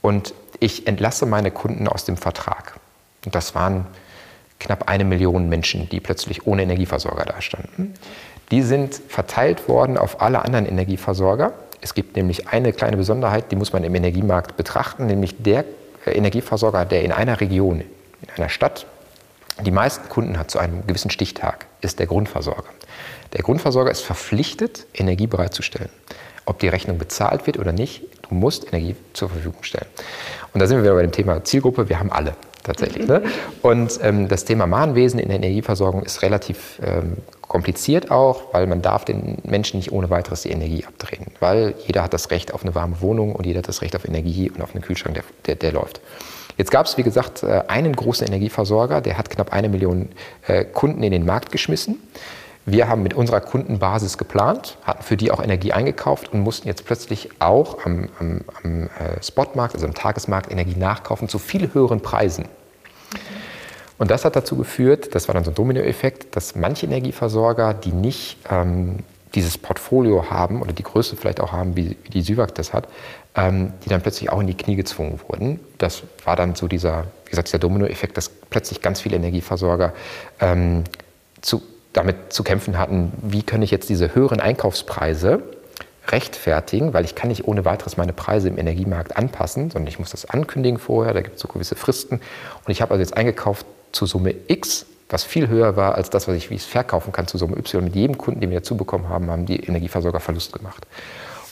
[0.00, 2.74] und ich entlasse meine Kunden aus dem Vertrag.
[3.24, 3.86] Und das waren
[4.58, 7.94] knapp eine Million Menschen, die plötzlich ohne Energieversorger dastanden.
[8.50, 11.52] Die sind verteilt worden auf alle anderen Energieversorger.
[11.80, 15.64] Es gibt nämlich eine kleine Besonderheit, die muss man im Energiemarkt betrachten, nämlich der
[16.06, 18.86] äh, Energieversorger, der in einer Region, in einer Stadt,
[19.60, 22.70] die meisten Kunden hat zu einem gewissen Stichtag, ist der Grundversorger.
[23.32, 25.90] Der Grundversorger ist verpflichtet, Energie bereitzustellen.
[26.44, 29.86] Ob die Rechnung bezahlt wird oder nicht, du musst Energie zur Verfügung stellen.
[30.52, 31.88] Und da sind wir wieder bei dem Thema Zielgruppe.
[31.88, 33.06] Wir haben alle tatsächlich.
[33.06, 33.22] Ne?
[33.62, 38.82] Und ähm, das Thema Mahnwesen in der Energieversorgung ist relativ ähm, kompliziert auch, weil man
[38.82, 41.26] darf den Menschen nicht ohne weiteres die Energie abdrehen.
[41.40, 44.04] Weil jeder hat das Recht auf eine warme Wohnung und jeder hat das Recht auf
[44.04, 46.00] Energie und auf einen Kühlschrank, der, der, der läuft.
[46.62, 50.10] Jetzt gab es, wie gesagt, äh, einen großen Energieversorger, der hat knapp eine Million
[50.46, 51.98] äh, Kunden in den Markt geschmissen.
[52.66, 56.84] Wir haben mit unserer Kundenbasis geplant, hatten für die auch Energie eingekauft und mussten jetzt
[56.84, 61.98] plötzlich auch am, am, am äh, Spotmarkt, also am Tagesmarkt, Energie nachkaufen zu viel höheren
[62.00, 62.44] Preisen.
[63.98, 67.90] Und das hat dazu geführt, das war dann so ein Dominoeffekt, dass manche Energieversorger, die
[67.90, 69.00] nicht ähm,
[69.34, 72.86] dieses Portfolio haben oder die Größe vielleicht auch haben, wie, wie die Süwag das hat,
[73.34, 75.60] ähm, die dann plötzlich auch in die Knie gezwungen wurden.
[75.78, 79.92] Das war dann so dieser, wie gesagt, dieser Dominoeffekt, dass plötzlich ganz viele Energieversorger
[80.40, 80.84] ähm,
[81.40, 81.62] zu
[81.92, 85.42] damit zu kämpfen hatten, wie kann ich jetzt diese höheren Einkaufspreise
[86.08, 90.10] rechtfertigen, weil ich kann nicht ohne weiteres meine Preise im Energiemarkt anpassen, sondern ich muss
[90.10, 92.16] das ankündigen vorher, da gibt es so gewisse Fristen.
[92.16, 96.26] Und ich habe also jetzt eingekauft zu Summe X, was viel höher war als das,
[96.26, 97.84] was ich wie es verkaufen kann zu Summe Y.
[97.84, 100.86] Mit jedem Kunden, den wir dazu bekommen haben, haben die Energieversorger Verlust gemacht.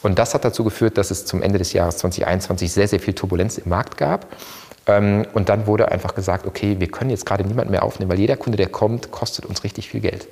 [0.02, 3.14] Und das hat dazu geführt, dass es zum Ende des Jahres 2021 sehr, sehr viel
[3.14, 4.26] Turbulenz im Markt gab.
[4.86, 8.18] Ähm, und dann wurde einfach gesagt, okay, wir können jetzt gerade niemanden mehr aufnehmen, weil
[8.18, 10.26] jeder Kunde, der kommt, kostet uns richtig viel Geld.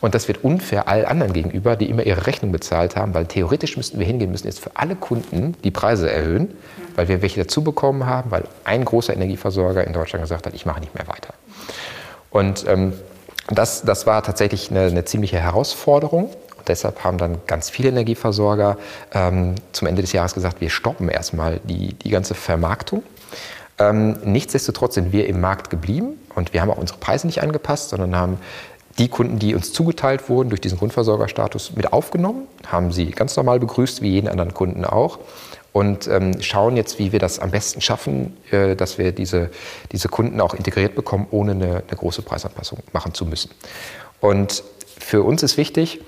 [0.00, 3.76] Und das wird unfair all anderen gegenüber, die immer ihre Rechnung bezahlt haben, weil theoretisch
[3.76, 6.56] müssten wir hingehen, müssen jetzt für alle Kunden die Preise erhöhen,
[6.96, 10.64] weil wir welche dazu bekommen haben, weil ein großer Energieversorger in Deutschland gesagt hat, ich
[10.64, 11.34] mache nicht mehr weiter.
[12.30, 12.94] Und ähm,
[13.48, 16.30] das, das war tatsächlich eine, eine ziemliche Herausforderung.
[16.70, 18.78] Deshalb haben dann ganz viele Energieversorger
[19.12, 23.02] ähm, zum Ende des Jahres gesagt, wir stoppen erstmal die, die ganze Vermarktung.
[23.78, 27.90] Ähm, nichtsdestotrotz sind wir im Markt geblieben und wir haben auch unsere Preise nicht angepasst,
[27.90, 28.38] sondern haben
[28.98, 33.58] die Kunden, die uns zugeteilt wurden durch diesen Grundversorgerstatus, mit aufgenommen, haben sie ganz normal
[33.58, 35.18] begrüßt, wie jeden anderen Kunden auch.
[35.72, 39.50] Und ähm, schauen jetzt, wie wir das am besten schaffen, äh, dass wir diese,
[39.92, 43.50] diese Kunden auch integriert bekommen, ohne eine, eine große Preisanpassung machen zu müssen.
[44.20, 44.64] Und
[44.98, 46.00] für uns ist wichtig,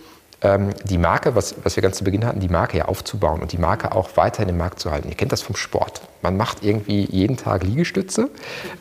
[0.43, 3.59] die Marke, was, was wir ganz zu Beginn hatten, die Marke ja aufzubauen und die
[3.59, 5.09] Marke auch weiter in den Markt zu halten.
[5.09, 6.03] Ihr kennt das vom Sport.
[6.21, 8.29] Man macht irgendwie jeden Tag Liegestütze.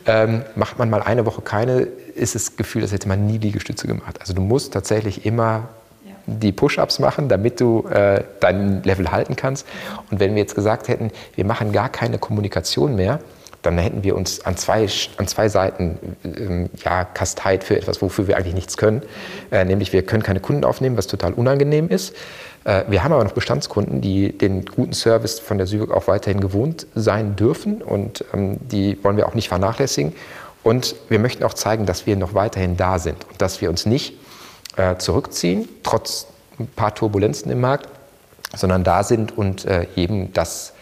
[0.06, 1.82] Ähm, macht man mal eine Woche keine,
[2.14, 4.20] ist das Gefühl, als hätte man nie Liegestütze gemacht.
[4.20, 5.68] Also du musst tatsächlich immer
[6.26, 9.66] die Push-ups machen, damit du äh, dein Level halten kannst.
[10.10, 13.20] Und wenn wir jetzt gesagt hätten, wir machen gar keine Kommunikation mehr,
[13.62, 18.26] dann hätten wir uns an zwei, an zwei Seiten ähm, ja, kasteit für etwas, wofür
[18.26, 19.02] wir eigentlich nichts können.
[19.50, 22.14] Äh, nämlich wir können keine Kunden aufnehmen, was total unangenehm ist.
[22.64, 26.40] Äh, wir haben aber noch Bestandskunden, die den guten Service von der Süwig auch weiterhin
[26.40, 30.12] gewohnt sein dürfen und ähm, die wollen wir auch nicht vernachlässigen.
[30.64, 33.86] Und wir möchten auch zeigen, dass wir noch weiterhin da sind und dass wir uns
[33.86, 34.14] nicht
[34.76, 36.26] äh, zurückziehen, trotz
[36.58, 37.88] ein paar Turbulenzen im Markt,
[38.54, 40.72] sondern da sind und äh, jedem das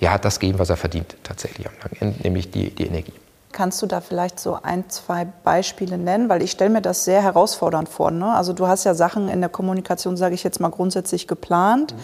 [0.00, 3.12] ja, das geben, was er verdient, tatsächlich am langen nämlich die, die Energie.
[3.52, 6.28] Kannst du da vielleicht so ein, zwei Beispiele nennen?
[6.28, 8.10] Weil ich stelle mir das sehr herausfordernd vor.
[8.10, 8.34] Ne?
[8.34, 11.94] Also du hast ja Sachen in der Kommunikation, sage ich jetzt mal, grundsätzlich geplant.
[11.94, 11.98] Mhm.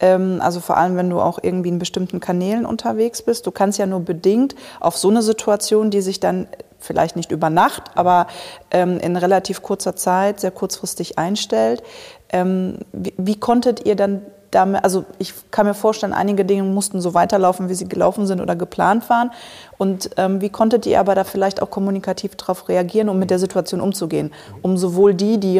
[0.00, 3.46] Ähm, also vor allem, wenn du auch irgendwie in bestimmten Kanälen unterwegs bist.
[3.46, 6.46] Du kannst ja nur bedingt auf so eine Situation, die sich dann
[6.78, 8.26] vielleicht nicht über Nacht, aber
[8.70, 11.82] ähm, in relativ kurzer Zeit, sehr kurzfristig einstellt.
[12.28, 14.22] Ähm, wie, wie konntet ihr dann
[14.54, 18.40] damit, also ich kann mir vorstellen, einige Dinge mussten so weiterlaufen, wie sie gelaufen sind
[18.40, 19.30] oder geplant waren.
[19.78, 23.38] Und ähm, wie konntet ihr aber da vielleicht auch kommunikativ darauf reagieren, um mit der
[23.38, 24.32] Situation umzugehen?
[24.62, 25.58] Um sowohl die, die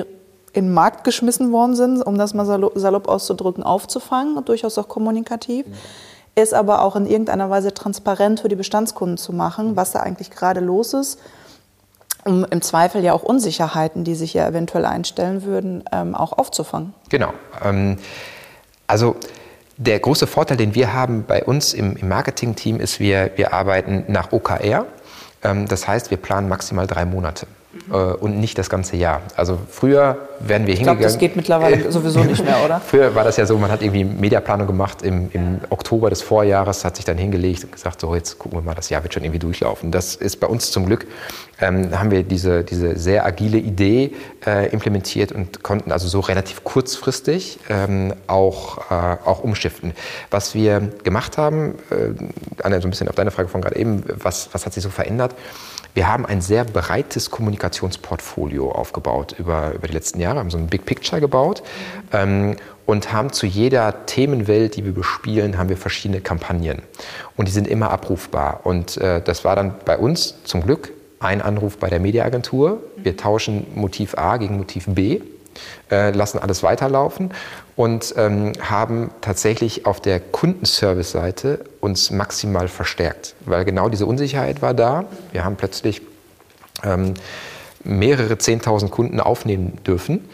[0.53, 5.66] in den Markt geschmissen worden sind, um das mal salopp auszudrücken, aufzufangen, durchaus auch kommunikativ,
[6.36, 10.30] ist aber auch in irgendeiner Weise transparent für die Bestandskunden zu machen, was da eigentlich
[10.30, 11.18] gerade los ist
[12.24, 16.95] um im Zweifel ja auch Unsicherheiten, die sich ja eventuell einstellen würden, ähm, auch aufzufangen.
[17.09, 17.32] Genau.
[17.62, 17.99] Ähm,
[18.87, 19.16] also
[19.76, 24.05] der große Vorteil, den wir haben bei uns im, im Marketing-Team, ist, wir, wir arbeiten
[24.09, 24.87] nach OKR.
[25.43, 27.47] Ähm, das heißt, wir planen maximal drei Monate.
[27.91, 29.20] äh, und nicht das ganze Jahr.
[29.35, 31.01] Also früher werden wir Ich hingegangen.
[31.01, 32.80] glaube, das geht mittlerweile sowieso nicht mehr, oder?
[32.80, 36.85] Früher war das ja so, man hat irgendwie Mediaplanung gemacht im, im Oktober des Vorjahres,
[36.85, 39.24] hat sich dann hingelegt und gesagt, so jetzt gucken wir mal, das Jahr wird schon
[39.24, 39.91] irgendwie durchlaufen.
[39.91, 41.05] Das ist bei uns zum Glück,
[41.61, 44.12] ähm, haben wir diese, diese sehr agile Idee
[44.46, 49.92] äh, implementiert und konnten also so relativ kurzfristig ähm, auch, äh, auch umschiften.
[50.30, 54.05] Was wir gemacht haben, äh, Anna, so ein bisschen auf deine Frage von gerade eben,
[54.07, 55.34] was, was hat sich so verändert?
[55.94, 60.66] Wir haben ein sehr breites Kommunikationsportfolio aufgebaut über, über die letzten Jahre, haben so ein
[60.66, 61.62] Big Picture gebaut
[62.12, 66.82] ähm, und haben zu jeder Themenwelt, die wir bespielen, haben wir verschiedene Kampagnen.
[67.36, 68.62] Und die sind immer abrufbar.
[68.64, 70.90] Und äh, das war dann bei uns zum Glück
[71.24, 72.82] ein Anruf bei der Mediaagentur.
[72.96, 75.20] Wir tauschen Motiv A gegen Motiv B
[75.90, 77.30] äh, lassen alles weiterlaufen
[77.76, 84.74] und ähm, haben tatsächlich auf der Kundenservice-Seite uns maximal verstärkt, weil genau diese Unsicherheit war
[84.74, 85.04] da.
[85.32, 86.02] Wir haben plötzlich
[86.82, 87.14] ähm,
[87.82, 90.28] mehrere 10.000 Kunden aufnehmen dürfen.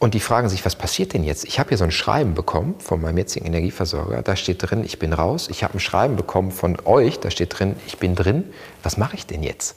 [0.00, 1.44] Und die fragen sich, was passiert denn jetzt?
[1.44, 4.98] Ich habe hier so ein Schreiben bekommen von meinem jetzigen Energieversorger, da steht drin, ich
[4.98, 5.48] bin raus.
[5.50, 8.44] Ich habe ein Schreiben bekommen von euch, da steht drin, ich bin drin.
[8.82, 9.76] Was mache ich denn jetzt?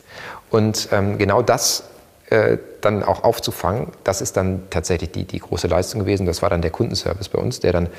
[0.49, 1.83] Und ähm, genau das
[2.29, 6.25] äh, dann auch aufzufangen, das ist dann tatsächlich die, die große Leistung gewesen.
[6.25, 7.89] Das war dann der Kundenservice bei uns, der dann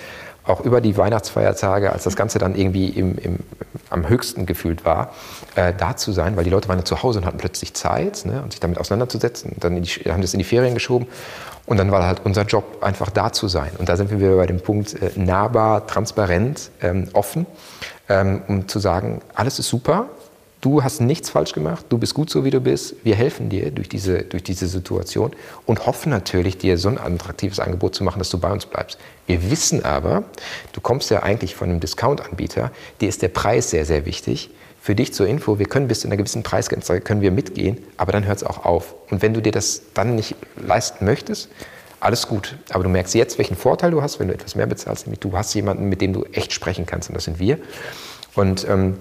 [0.44, 3.38] auch über die Weihnachtsfeiertage, als das Ganze dann irgendwie im, im,
[3.90, 5.12] am höchsten gefühlt war,
[5.56, 8.24] äh, da zu sein, weil die Leute waren ja zu Hause und hatten plötzlich Zeit
[8.24, 9.52] ne, und sich damit auseinanderzusetzen.
[9.52, 11.06] Und dann die, haben das in die Ferien geschoben.
[11.66, 13.70] Und dann war halt unser Job, einfach da zu sein.
[13.78, 17.46] Und da sind wir wieder bei dem Punkt äh, nahbar, transparent, ähm, offen,
[18.08, 20.08] ähm, um zu sagen, alles ist super,
[20.64, 23.70] du hast nichts falsch gemacht, du bist gut so, wie du bist, wir helfen dir
[23.70, 25.32] durch diese, durch diese Situation
[25.66, 28.98] und hoffen natürlich, dir so ein attraktives Angebot zu machen, dass du bei uns bleibst.
[29.26, 30.24] Wir wissen aber,
[30.72, 34.50] du kommst ja eigentlich von einem Discount-Anbieter, dir ist der Preis sehr, sehr wichtig.
[34.84, 38.12] Für dich zur Info, wir können bis zu einer gewissen Preisgrenze können wir mitgehen, aber
[38.12, 38.94] dann hört es auch auf.
[39.10, 41.48] Und wenn du dir das dann nicht leisten möchtest,
[42.00, 42.58] alles gut.
[42.68, 45.32] Aber du merkst jetzt, welchen Vorteil du hast, wenn du etwas mehr bezahlst, nämlich du
[45.32, 47.56] hast jemanden, mit dem du echt sprechen kannst und das sind wir.
[48.34, 48.98] Und ähm,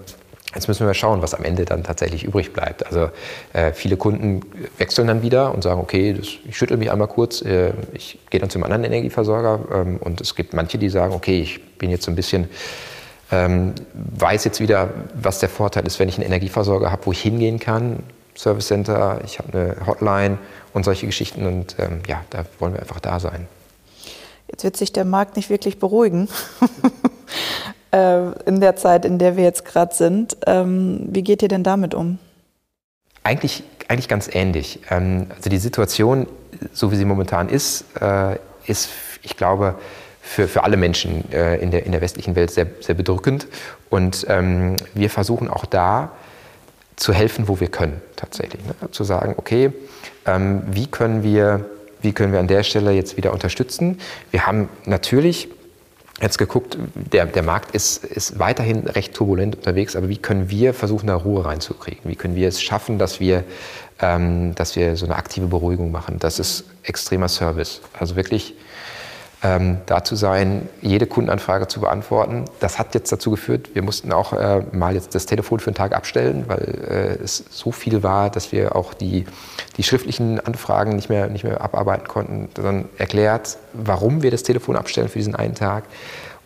[0.56, 2.86] Jetzt müssen wir schauen, was am Ende dann tatsächlich übrig bleibt.
[2.86, 3.10] Also
[3.54, 4.42] äh, viele Kunden
[4.78, 8.40] wechseln dann wieder und sagen, okay, das, ich schüttel mich einmal kurz, äh, ich gehe
[8.40, 9.60] dann zum anderen Energieversorger.
[9.74, 12.50] Ähm, und es gibt manche, die sagen, okay, ich bin jetzt so ein bisschen,
[13.34, 17.22] ähm, weiß jetzt wieder, was der Vorteil ist, wenn ich einen Energieversorger habe, wo ich
[17.22, 18.04] hingehen kann.
[18.36, 20.38] Service Center, ich habe eine Hotline
[20.74, 21.46] und solche Geschichten.
[21.46, 23.48] Und ähm, ja, da wollen wir einfach da sein.
[24.50, 26.30] Jetzt wird sich der Markt nicht wirklich beruhigen.
[27.92, 30.36] Äh, in der Zeit, in der wir jetzt gerade sind.
[30.48, 32.18] Ähm, wie geht ihr denn damit um?
[33.22, 34.80] Eigentlich, eigentlich ganz ähnlich.
[34.90, 36.26] Ähm, also die Situation,
[36.72, 38.90] so wie sie momentan ist, äh, ist,
[39.22, 39.76] ich glaube,
[40.24, 43.46] für, für alle Menschen äh, in, der, in der westlichen Welt sehr, sehr bedrückend.
[43.90, 46.14] Und ähm, wir versuchen auch da
[46.96, 48.64] zu helfen, wo wir können, tatsächlich.
[48.66, 48.74] Ne?
[48.92, 49.74] Zu sagen, okay,
[50.26, 51.66] ähm, wie, können wir,
[52.02, 54.00] wie können wir an der Stelle jetzt wieder unterstützen?
[54.32, 55.50] Wir haben natürlich
[56.22, 60.74] jetzt geguckt, der, der Markt ist, ist weiterhin recht turbulent unterwegs, aber wie können wir
[60.74, 62.02] versuchen, da Ruhe reinzukriegen?
[62.06, 63.44] Wie können wir es schaffen, dass wir,
[64.00, 66.18] ähm, dass wir so eine aktive Beruhigung machen?
[66.20, 67.82] Das ist extremer Service.
[68.00, 68.56] Also wirklich
[69.44, 72.46] ähm, da zu sein, jede Kundenanfrage zu beantworten.
[72.62, 75.76] Das hat jetzt dazu geführt, wir mussten auch äh, mal jetzt das Telefon für einen
[75.76, 79.26] Tag abstellen, weil äh, es so viel war, dass wir auch die,
[79.76, 82.50] die schriftlichen Anfragen nicht mehr, nicht mehr abarbeiten konnten.
[82.54, 85.84] Dann erklärt, warum wir das Telefon abstellen für diesen einen Tag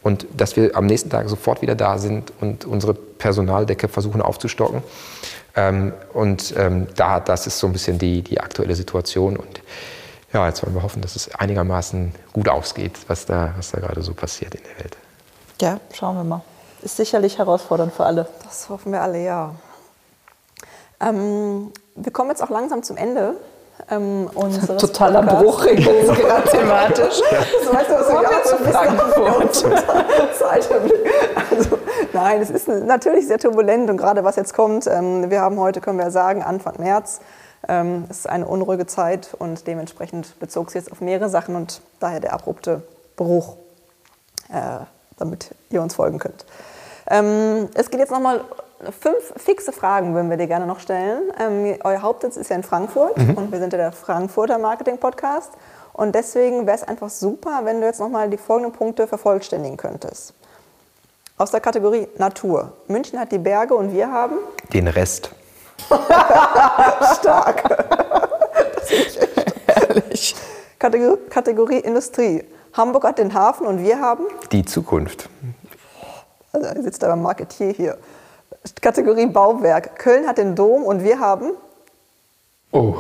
[0.02, 4.82] und dass wir am nächsten Tag sofort wieder da sind und unsere Personaldecke versuchen aufzustocken.
[5.56, 9.38] Ähm, und ähm, da, das ist so ein bisschen die, die aktuelle Situation.
[9.38, 9.62] Und
[10.34, 14.02] ja, jetzt wollen wir hoffen, dass es einigermaßen gut ausgeht, was da, was da gerade
[14.02, 14.98] so passiert in der Welt.
[15.62, 16.42] Ja, schauen wir mal.
[16.82, 18.28] Ist sicherlich herausfordernd für alle.
[18.44, 19.56] Das hoffen wir alle, ja.
[21.00, 23.36] Ähm, wir kommen jetzt auch langsam zum Ende.
[23.90, 25.44] Ähm, unseres Totaler Podcasts.
[25.44, 27.22] Bruch jetzt gerade thematisch.
[27.64, 29.56] So, weißt du, was wir gerade zu Frankfurt.
[30.38, 30.94] Zeitblick.
[31.52, 31.80] Also,
[32.14, 35.80] nein, es ist natürlich sehr turbulent und gerade was jetzt kommt, ähm, wir haben heute,
[35.80, 37.22] können wir sagen, Anfang März.
[37.68, 41.82] Ähm, es ist eine unruhige Zeit und dementsprechend bezog es jetzt auf mehrere Sachen und
[42.00, 42.84] daher der abrupte
[43.16, 43.58] Bruch,
[44.50, 44.86] äh,
[45.18, 46.46] damit ihr uns folgen könnt.
[47.10, 48.42] Ähm, es geht jetzt nochmal
[49.00, 51.32] fünf fixe Fragen, würden wir dir gerne noch stellen.
[51.40, 55.52] Ähm, euer Hauptsitz ist ja in Frankfurt und wir sind ja der Frankfurter Marketing Podcast.
[55.94, 60.34] Und deswegen wäre es einfach super, wenn du jetzt nochmal die folgenden Punkte vervollständigen könntest.
[61.40, 62.74] Aus der Kategorie Natur.
[62.88, 64.36] München hat die Berge und wir haben
[64.74, 65.32] Den Rest.
[67.20, 67.64] stark.
[68.76, 69.48] das ich echt
[69.90, 70.36] Ehrlich.
[70.80, 72.44] Kategorie, Kategorie Industrie.
[72.74, 75.30] Hamburg hat den Hafen und wir haben, Die Zukunft.
[76.54, 77.98] also sitzt da beim Marketier hier.
[78.82, 79.98] Kategorie Bauwerk.
[79.98, 81.52] Köln hat den Dom und wir haben,
[82.72, 82.98] Oh,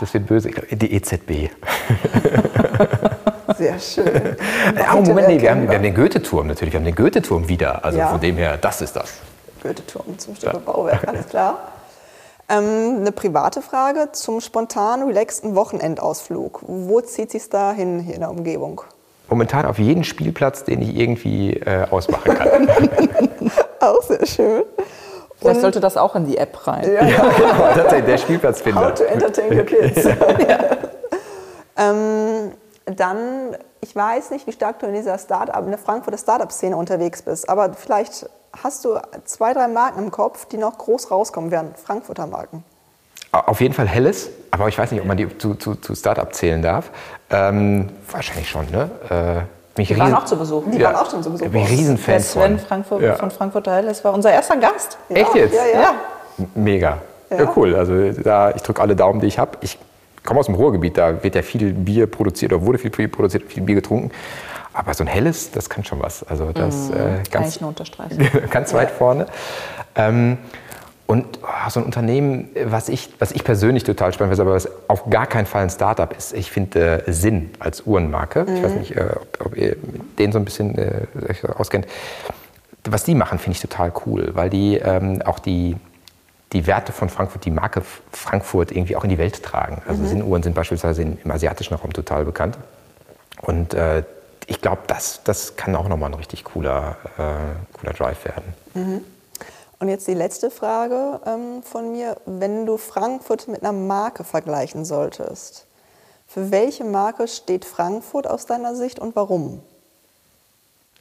[0.00, 0.50] das wird böse.
[0.70, 1.50] Die EZB.
[3.58, 4.36] Sehr schön.
[4.78, 6.72] Ja, Moment, nee, wir haben, wir haben den Goethe-Turm natürlich.
[6.72, 7.84] Wir haben den Goethe-Turm wieder.
[7.84, 8.08] Also Ja.
[8.08, 9.14] von dem her, das ist das.
[9.62, 11.58] Goethe-Turm zum Stück Bauwerk, alles klar.
[12.48, 16.60] Ähm, eine private Frage zum spontan relaxten Wochenendausflug.
[16.66, 18.82] Wo zieht sich da hin hier in der Umgebung?
[19.28, 22.68] Momentan auf jeden Spielplatz, den ich irgendwie äh, ausmachen kann.
[23.80, 24.64] Auch sehr schön.
[25.36, 26.84] Vielleicht sollte das auch in die App rein.
[26.92, 28.80] ja, genau, tatsächlich, der Spielplatzfinder.
[28.80, 30.06] How to entertain your kids.
[31.76, 32.52] ähm,
[32.84, 37.22] dann, ich weiß nicht, wie stark du in dieser Startup, in der Frankfurter Startup-Szene unterwegs
[37.22, 38.28] bist, aber vielleicht
[38.62, 42.64] hast du zwei, drei Marken im Kopf, die noch groß rauskommen werden, Frankfurter Marken.
[43.32, 46.32] Auf jeden Fall Helles, aber ich weiß nicht, ob man die zu, zu, zu Startup
[46.34, 46.90] zählen darf.
[47.30, 48.90] Ähm, wahrscheinlich schon, ne?
[49.08, 49.44] Äh,
[49.74, 50.64] bin ich Die waren auch zu Besuch.
[50.70, 51.80] Die waren auch schon zu Besuch Bin ich bei uns.
[51.80, 52.66] Riesenfan Der Sven von.
[52.68, 53.14] Frankfurt, Ja.
[53.14, 54.98] von Frankfurter Helles war unser erster Gast.
[55.08, 55.54] Echt jetzt?
[55.54, 55.94] Ja, ja.
[56.54, 56.98] Mega.
[57.30, 57.52] Ja, Ja.
[57.56, 57.74] cool.
[57.74, 59.56] Also da, ich drücke alle Daumen, die ich habe.
[59.62, 59.78] Ich
[60.22, 63.44] komme aus dem Ruhrgebiet, da wird ja viel Bier produziert oder wurde viel Bier produziert,
[63.50, 64.10] viel Bier getrunken.
[64.72, 66.22] Aber so ein helles, das kann schon was.
[66.24, 68.28] Also das äh, Kann ganz, ich nur unterstreichen.
[68.50, 69.26] ganz weit vorne.
[69.94, 70.38] Ähm,
[71.06, 74.68] und oh, so ein Unternehmen, was ich, was ich persönlich total spannend finde, aber was
[74.88, 78.46] auf gar keinen Fall ein Startup ist, ich finde äh, Sinn als Uhrenmarke.
[78.48, 79.76] Ich weiß nicht, äh, ob, ob ihr
[80.18, 81.06] denen so ein bisschen äh,
[81.54, 81.86] auskennt.
[82.84, 85.76] Was die machen, finde ich total cool, weil die ähm, auch die,
[86.54, 89.82] die Werte von Frankfurt, die Marke Frankfurt irgendwie auch in die Welt tragen.
[89.86, 92.56] Also Sinnuhren sind beispielsweise im asiatischen Raum total bekannt.
[93.42, 94.02] Und äh,
[94.52, 99.04] ich glaube, das, das kann auch nochmal ein richtig cooler, äh, cooler Drive werden.
[99.78, 102.18] Und jetzt die letzte Frage ähm, von mir.
[102.26, 105.66] Wenn du Frankfurt mit einer Marke vergleichen solltest,
[106.28, 109.62] für welche Marke steht Frankfurt aus deiner Sicht und warum?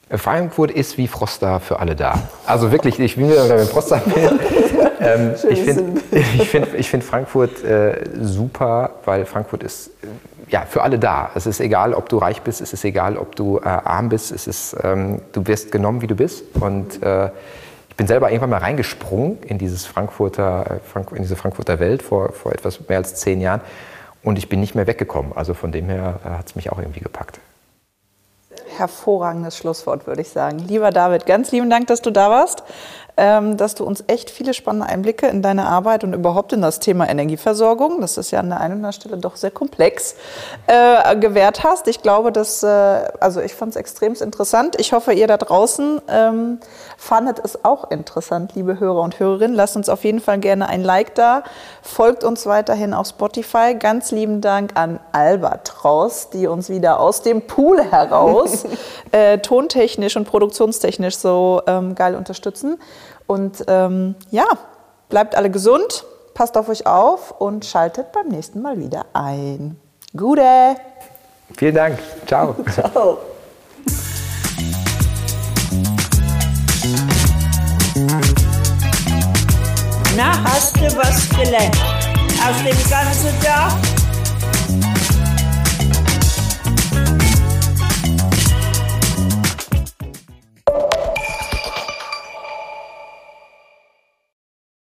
[0.09, 2.19] Frankfurt ist wie Froster für alle da.
[2.45, 4.39] Also wirklich, ich will wieder beim Froster bin.
[5.01, 9.89] ähm, ich finde ich find, ich find Frankfurt äh, super, weil Frankfurt ist
[10.51, 11.31] ja, für alle da.
[11.33, 14.31] Es ist egal, ob du reich bist, es ist egal, ob du äh, arm bist,
[14.31, 16.43] es ist, ähm, du wirst genommen, wie du bist.
[16.59, 17.29] Und äh,
[17.89, 22.03] ich bin selber irgendwann mal reingesprungen in, dieses Frankfurter, äh, Frank in diese Frankfurter Welt
[22.03, 23.61] vor, vor etwas mehr als zehn Jahren.
[24.23, 25.31] Und ich bin nicht mehr weggekommen.
[25.35, 27.39] Also von dem her äh, hat es mich auch irgendwie gepackt.
[28.77, 30.59] Hervorragendes Schlusswort, würde ich sagen.
[30.59, 32.63] Lieber David, ganz lieben Dank, dass du da warst,
[33.17, 37.07] dass du uns echt viele spannende Einblicke in deine Arbeit und überhaupt in das Thema
[37.07, 40.15] Energieversorgung, das ist ja an der einen oder anderen Stelle doch sehr komplex,
[40.67, 41.87] äh, gewährt hast.
[41.87, 44.75] Ich glaube, dass, äh, also ich fand es extrem interessant.
[44.79, 46.59] Ich hoffe, ihr da draußen ähm,
[46.97, 49.55] fandet es auch interessant, liebe Hörer und Hörerinnen.
[49.55, 51.43] Lasst uns auf jeden Fall gerne ein Like da.
[51.81, 53.75] Folgt uns weiterhin auf Spotify.
[53.77, 58.65] Ganz lieben Dank an Albatross, die uns wieder aus dem Pool heraus
[59.11, 62.79] äh, tontechnisch und produktionstechnisch so ähm, geil unterstützen.
[63.31, 64.43] Und ähm, ja,
[65.07, 66.03] bleibt alle gesund,
[66.33, 69.79] passt auf euch auf und schaltet beim nächsten Mal wieder ein.
[70.17, 70.75] Gute!
[71.55, 71.97] Vielen Dank.
[72.27, 72.53] Ciao.
[72.73, 73.19] Ciao.
[80.17, 81.77] Na, hast du was gelernt?
[82.45, 84.00] Aus dem Ganzen da